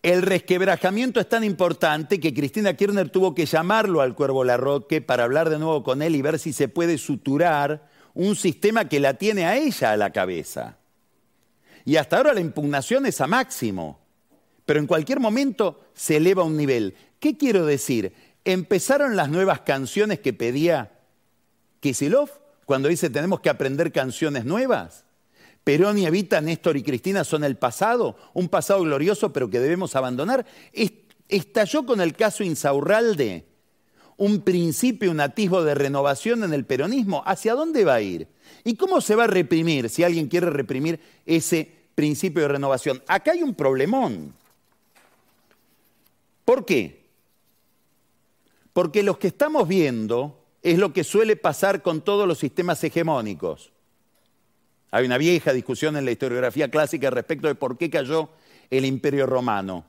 El 0.02 0.22
resquebrajamiento 0.22 1.18
es 1.18 1.28
tan 1.28 1.42
importante 1.42 2.20
que 2.20 2.32
Cristina 2.32 2.74
Kirchner 2.74 3.10
tuvo 3.10 3.34
que 3.34 3.44
llamarlo 3.44 4.00
al 4.00 4.14
Cuervo 4.14 4.44
Larroque 4.44 5.00
para 5.00 5.24
hablar 5.24 5.50
de 5.50 5.58
nuevo 5.58 5.82
con 5.82 6.00
él 6.00 6.14
y 6.14 6.22
ver 6.22 6.38
si 6.38 6.52
se 6.52 6.68
puede 6.68 6.96
suturar 6.96 7.88
un 8.16 8.34
sistema 8.34 8.88
que 8.88 8.98
la 8.98 9.14
tiene 9.14 9.44
a 9.44 9.56
ella 9.56 9.92
a 9.92 9.96
la 9.96 10.10
cabeza. 10.10 10.78
Y 11.84 11.96
hasta 11.96 12.16
ahora 12.16 12.32
la 12.32 12.40
impugnación 12.40 13.04
es 13.04 13.20
a 13.20 13.26
máximo, 13.26 14.00
pero 14.64 14.80
en 14.80 14.86
cualquier 14.86 15.20
momento 15.20 15.84
se 15.94 16.16
eleva 16.16 16.42
un 16.42 16.56
nivel. 16.56 16.96
¿Qué 17.20 17.36
quiero 17.36 17.66
decir? 17.66 18.14
Empezaron 18.44 19.16
las 19.16 19.28
nuevas 19.28 19.60
canciones 19.60 20.20
que 20.20 20.32
pedía 20.32 20.92
Kisilov 21.80 22.30
cuando 22.64 22.88
dice 22.88 23.10
tenemos 23.10 23.40
que 23.40 23.50
aprender 23.50 23.92
canciones 23.92 24.46
nuevas. 24.46 25.04
Perón 25.62 25.98
y 25.98 26.06
Evita, 26.06 26.40
Néstor 26.40 26.78
y 26.78 26.82
Cristina 26.82 27.22
son 27.22 27.44
el 27.44 27.56
pasado, 27.56 28.16
un 28.32 28.48
pasado 28.48 28.80
glorioso 28.80 29.32
pero 29.32 29.50
que 29.50 29.60
debemos 29.60 29.94
abandonar. 29.94 30.46
Estalló 31.28 31.84
con 31.84 32.00
el 32.00 32.14
caso 32.14 32.42
Insaurralde 32.42 33.46
un 34.18 34.42
principio, 34.42 35.10
un 35.10 35.20
atisbo 35.20 35.62
de 35.62 35.74
renovación 35.74 36.44
en 36.44 36.52
el 36.52 36.64
peronismo. 36.64 37.22
¿Hacia 37.26 37.54
dónde 37.54 37.84
va 37.84 37.94
a 37.94 38.00
ir? 38.00 38.28
¿Y 38.64 38.76
cómo 38.76 39.00
se 39.00 39.14
va 39.14 39.24
a 39.24 39.28
reprimir 39.28 39.88
si 39.88 40.04
alguien 40.04 40.28
quiere 40.28 40.50
reprimir 40.50 41.00
ese 41.24 41.70
principio 41.94 42.42
de 42.42 42.48
renovación? 42.48 43.02
Acá 43.06 43.32
hay 43.32 43.42
un 43.42 43.54
problemón. 43.54 44.34
¿Por 46.44 46.64
qué? 46.64 47.04
Porque 48.72 49.02
lo 49.02 49.18
que 49.18 49.28
estamos 49.28 49.66
viendo 49.66 50.42
es 50.62 50.78
lo 50.78 50.92
que 50.92 51.04
suele 51.04 51.36
pasar 51.36 51.82
con 51.82 52.02
todos 52.02 52.26
los 52.26 52.38
sistemas 52.38 52.82
hegemónicos. 52.84 53.72
Hay 54.90 55.04
una 55.04 55.18
vieja 55.18 55.52
discusión 55.52 55.96
en 55.96 56.04
la 56.04 56.12
historiografía 56.12 56.70
clásica 56.70 57.10
respecto 57.10 57.48
de 57.48 57.54
por 57.54 57.76
qué 57.76 57.90
cayó 57.90 58.30
el 58.70 58.84
imperio 58.84 59.26
romano. 59.26 59.84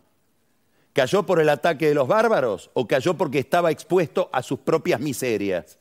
¿Cayó 0.98 1.22
por 1.22 1.40
el 1.40 1.50
ataque 1.50 1.90
de 1.90 1.94
los 1.94 2.08
bárbaros 2.08 2.72
o 2.74 2.88
cayó 2.88 3.14
porque 3.14 3.38
estaba 3.38 3.70
expuesto 3.70 4.32
a 4.34 4.42
sus 4.42 4.58
propias 4.58 5.00
miserias? 5.00 5.78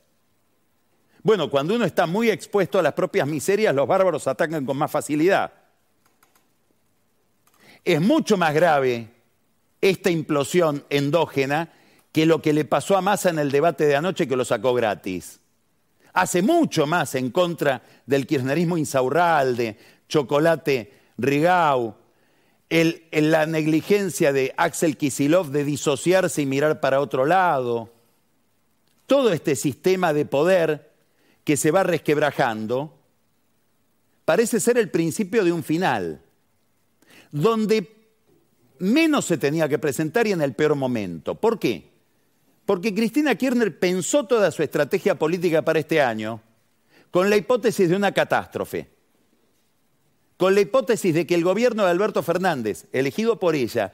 Bueno, 1.23 1.49
cuando 1.49 1.73
uno 1.73 1.85
está 1.85 2.05
muy 2.05 2.29
expuesto 2.29 2.77
a 2.77 2.83
las 2.83 2.93
propias 2.93 3.27
miserias, 3.27 3.73
los 3.73 3.87
bárbaros 3.87 4.27
atacan 4.27 4.63
con 4.63 4.77
más 4.77 4.91
facilidad. 4.91 5.51
Es 7.83 7.99
mucho 7.99 8.37
más 8.37 8.53
grave 8.53 9.07
esta 9.81 10.11
implosión 10.11 10.85
endógena 10.91 11.73
que 12.11 12.27
lo 12.27 12.39
que 12.39 12.53
le 12.53 12.65
pasó 12.65 12.95
a 12.95 13.01
Massa 13.01 13.31
en 13.31 13.39
el 13.39 13.49
debate 13.49 13.87
de 13.87 13.95
anoche 13.95 14.27
que 14.27 14.35
lo 14.35 14.45
sacó 14.45 14.75
gratis 14.75 15.39
hace 16.13 16.43
mucho 16.43 16.85
más 16.85 17.15
en 17.15 17.31
contra 17.31 17.81
del 18.05 18.27
kirchnerismo 18.27 18.77
insaurralde, 18.77 19.77
Chocolate 20.07 20.93
Rigau, 21.17 21.95
la 22.69 23.45
negligencia 23.45 24.33
de 24.33 24.53
Axel 24.57 24.97
Kisilov 24.97 25.51
de 25.51 25.63
disociarse 25.63 26.41
y 26.41 26.45
mirar 26.45 26.79
para 26.79 26.99
otro 26.99 27.25
lado. 27.25 27.93
Todo 29.05 29.31
este 29.31 29.55
sistema 29.55 30.11
de 30.13 30.25
poder 30.25 30.91
que 31.43 31.55
se 31.55 31.71
va 31.71 31.83
resquebrajando 31.83 32.93
parece 34.25 34.59
ser 34.59 34.77
el 34.77 34.89
principio 34.89 35.45
de 35.45 35.53
un 35.53 35.63
final, 35.63 36.21
donde 37.31 37.95
menos 38.79 39.25
se 39.25 39.37
tenía 39.37 39.69
que 39.69 39.79
presentar 39.79 40.27
y 40.27 40.33
en 40.33 40.41
el 40.41 40.53
peor 40.53 40.75
momento. 40.75 41.35
¿Por 41.35 41.57
qué? 41.57 41.89
Porque 42.65 42.93
Cristina 42.93 43.35
Kirchner 43.35 43.79
pensó 43.79 44.25
toda 44.25 44.51
su 44.51 44.61
estrategia 44.61 45.15
política 45.15 45.61
para 45.61 45.79
este 45.79 46.01
año 46.01 46.41
con 47.11 47.29
la 47.29 47.37
hipótesis 47.37 47.87
de 47.87 47.95
una 47.95 48.11
catástrofe, 48.11 48.89
con 50.37 50.53
la 50.53 50.61
hipótesis 50.61 51.13
de 51.13 51.25
que 51.25 51.35
el 51.35 51.43
gobierno 51.43 51.83
de 51.83 51.89
Alberto 51.89 52.21
Fernández, 52.21 52.85
elegido 52.93 53.39
por 53.39 53.55
ella, 53.55 53.91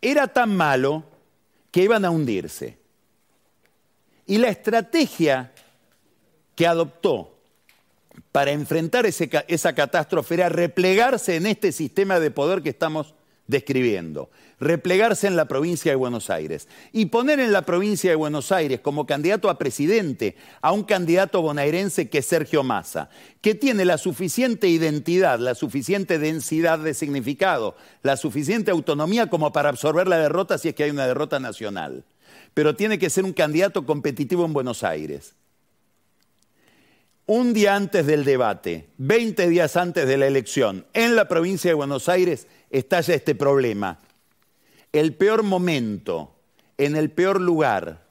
era 0.00 0.28
tan 0.28 0.56
malo 0.56 1.04
que 1.72 1.82
iban 1.82 2.04
a 2.04 2.10
hundirse. 2.10 2.78
Y 4.26 4.38
la 4.38 4.48
estrategia 4.48 5.52
que 6.54 6.66
adoptó 6.66 7.36
para 8.32 8.52
enfrentar 8.52 9.06
esa 9.06 9.74
catástrofe 9.74 10.34
era 10.34 10.48
replegarse 10.48 11.36
en 11.36 11.46
este 11.46 11.72
sistema 11.72 12.20
de 12.20 12.30
poder 12.30 12.62
que 12.62 12.70
estamos 12.70 13.15
describiendo, 13.46 14.30
replegarse 14.58 15.26
en 15.26 15.36
la 15.36 15.46
provincia 15.46 15.92
de 15.92 15.96
Buenos 15.96 16.30
Aires 16.30 16.68
y 16.92 17.06
poner 17.06 17.40
en 17.40 17.52
la 17.52 17.62
provincia 17.62 18.10
de 18.10 18.16
Buenos 18.16 18.52
Aires 18.52 18.80
como 18.80 19.06
candidato 19.06 19.50
a 19.50 19.58
presidente 19.58 20.36
a 20.60 20.72
un 20.72 20.84
candidato 20.84 21.42
bonaerense 21.42 22.08
que 22.08 22.18
es 22.18 22.26
Sergio 22.26 22.62
Massa, 22.62 23.10
que 23.40 23.54
tiene 23.54 23.84
la 23.84 23.98
suficiente 23.98 24.68
identidad, 24.68 25.38
la 25.38 25.54
suficiente 25.54 26.18
densidad 26.18 26.78
de 26.78 26.94
significado, 26.94 27.76
la 28.02 28.16
suficiente 28.16 28.70
autonomía 28.70 29.28
como 29.28 29.52
para 29.52 29.68
absorber 29.68 30.08
la 30.08 30.18
derrota 30.18 30.58
si 30.58 30.68
es 30.68 30.74
que 30.74 30.84
hay 30.84 30.90
una 30.90 31.06
derrota 31.06 31.38
nacional, 31.38 32.04
pero 32.54 32.74
tiene 32.74 32.98
que 32.98 33.10
ser 33.10 33.24
un 33.24 33.32
candidato 33.32 33.86
competitivo 33.86 34.44
en 34.44 34.52
Buenos 34.52 34.82
Aires. 34.82 35.34
Un 37.28 37.52
día 37.52 37.74
antes 37.74 38.06
del 38.06 38.24
debate, 38.24 38.90
20 38.98 39.48
días 39.48 39.76
antes 39.76 40.06
de 40.06 40.16
la 40.16 40.28
elección, 40.28 40.86
en 40.92 41.16
la 41.16 41.26
provincia 41.26 41.68
de 41.68 41.74
Buenos 41.74 42.08
Aires, 42.08 42.46
estalla 42.70 43.14
este 43.14 43.34
problema. 43.34 43.98
El 44.92 45.12
peor 45.14 45.42
momento, 45.42 46.36
en 46.78 46.94
el 46.94 47.10
peor 47.10 47.40
lugar, 47.40 48.06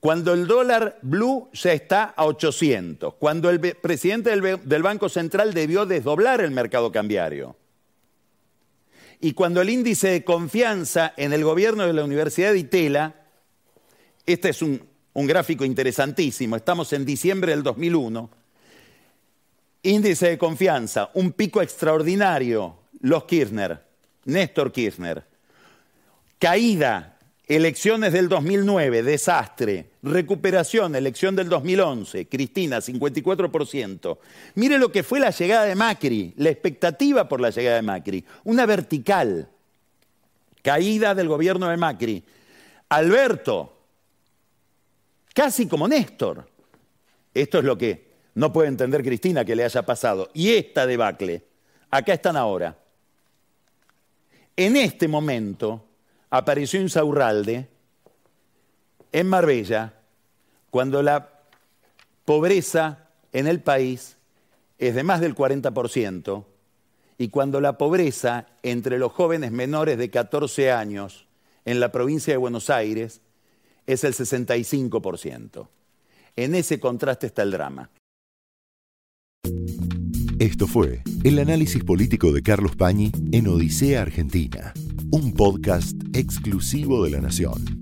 cuando 0.00 0.32
el 0.32 0.48
dólar 0.48 0.98
blue 1.02 1.48
ya 1.52 1.72
está 1.72 2.02
a 2.02 2.26
800, 2.26 3.14
cuando 3.14 3.48
el 3.48 3.60
presidente 3.60 4.30
del, 4.30 4.82
Banco 4.82 5.08
Central 5.08 5.54
debió 5.54 5.86
desdoblar 5.86 6.40
el 6.40 6.50
mercado 6.50 6.90
cambiario, 6.90 7.54
y 9.20 9.34
cuando 9.34 9.60
el 9.60 9.70
índice 9.70 10.08
de 10.08 10.24
confianza 10.24 11.14
en 11.16 11.32
el 11.32 11.44
gobierno 11.44 11.86
de 11.86 11.92
la 11.92 12.02
Universidad 12.02 12.50
de 12.50 12.58
Itela, 12.58 13.14
este 14.26 14.48
es 14.48 14.62
un, 14.62 14.91
un 15.14 15.26
gráfico 15.26 15.64
interesantísimo, 15.64 16.56
estamos 16.56 16.92
en 16.92 17.04
diciembre 17.04 17.52
del 17.52 17.62
2001, 17.62 18.30
índice 19.82 20.28
de 20.28 20.38
confianza, 20.38 21.10
un 21.14 21.32
pico 21.32 21.60
extraordinario 21.60 22.76
los 23.02 23.24
Kirchner, 23.24 23.82
Néstor 24.24 24.72
Kirchner. 24.72 25.24
Caída, 26.38 27.18
elecciones 27.46 28.12
del 28.12 28.28
2009, 28.28 29.02
desastre. 29.02 29.90
Recuperación, 30.02 30.94
elección 30.96 31.36
del 31.36 31.48
2011, 31.48 32.26
Cristina, 32.26 32.78
54%. 32.78 34.18
Mire 34.54 34.78
lo 34.78 34.90
que 34.90 35.02
fue 35.02 35.20
la 35.20 35.30
llegada 35.30 35.64
de 35.64 35.74
Macri, 35.74 36.32
la 36.36 36.50
expectativa 36.50 37.28
por 37.28 37.40
la 37.40 37.50
llegada 37.50 37.76
de 37.76 37.82
Macri. 37.82 38.24
Una 38.44 38.66
vertical. 38.66 39.48
Caída 40.62 41.14
del 41.14 41.28
gobierno 41.28 41.68
de 41.68 41.76
Macri. 41.76 42.24
Alberto, 42.88 43.81
casi 45.34 45.66
como 45.66 45.88
Néstor. 45.88 46.46
Esto 47.34 47.58
es 47.58 47.64
lo 47.64 47.76
que 47.78 48.12
no 48.34 48.52
puede 48.52 48.68
entender 48.68 49.02
Cristina 49.02 49.44
que 49.44 49.56
le 49.56 49.64
haya 49.64 49.82
pasado. 49.82 50.30
Y 50.34 50.52
esta 50.52 50.86
debacle, 50.86 51.44
acá 51.90 52.14
están 52.14 52.36
ahora. 52.36 52.78
En 54.56 54.76
este 54.76 55.08
momento 55.08 55.84
apareció 56.30 56.80
Insaurralde 56.80 57.68
en 59.12 59.26
Marbella 59.26 59.94
cuando 60.70 61.02
la 61.02 61.40
pobreza 62.24 63.08
en 63.32 63.46
el 63.46 63.60
país 63.60 64.16
es 64.78 64.94
de 64.94 65.02
más 65.02 65.20
del 65.20 65.34
40% 65.34 66.44
y 67.18 67.28
cuando 67.28 67.60
la 67.60 67.78
pobreza 67.78 68.46
entre 68.62 68.98
los 68.98 69.12
jóvenes 69.12 69.52
menores 69.52 69.98
de 69.98 70.10
14 70.10 70.72
años 70.72 71.26
en 71.64 71.78
la 71.78 71.92
provincia 71.92 72.32
de 72.32 72.38
Buenos 72.38 72.68
Aires 72.70 73.20
es 73.86 74.04
el 74.04 74.14
65%. 74.14 75.68
En 76.36 76.54
ese 76.54 76.80
contraste 76.80 77.26
está 77.26 77.42
el 77.42 77.50
drama. 77.50 77.90
Esto 80.38 80.66
fue 80.66 81.02
el 81.24 81.38
análisis 81.38 81.84
político 81.84 82.32
de 82.32 82.42
Carlos 82.42 82.74
Pañi 82.74 83.12
en 83.32 83.46
Odisea 83.46 84.02
Argentina, 84.02 84.72
un 85.10 85.34
podcast 85.34 85.96
exclusivo 86.14 87.04
de 87.04 87.10
La 87.10 87.20
Nación. 87.20 87.81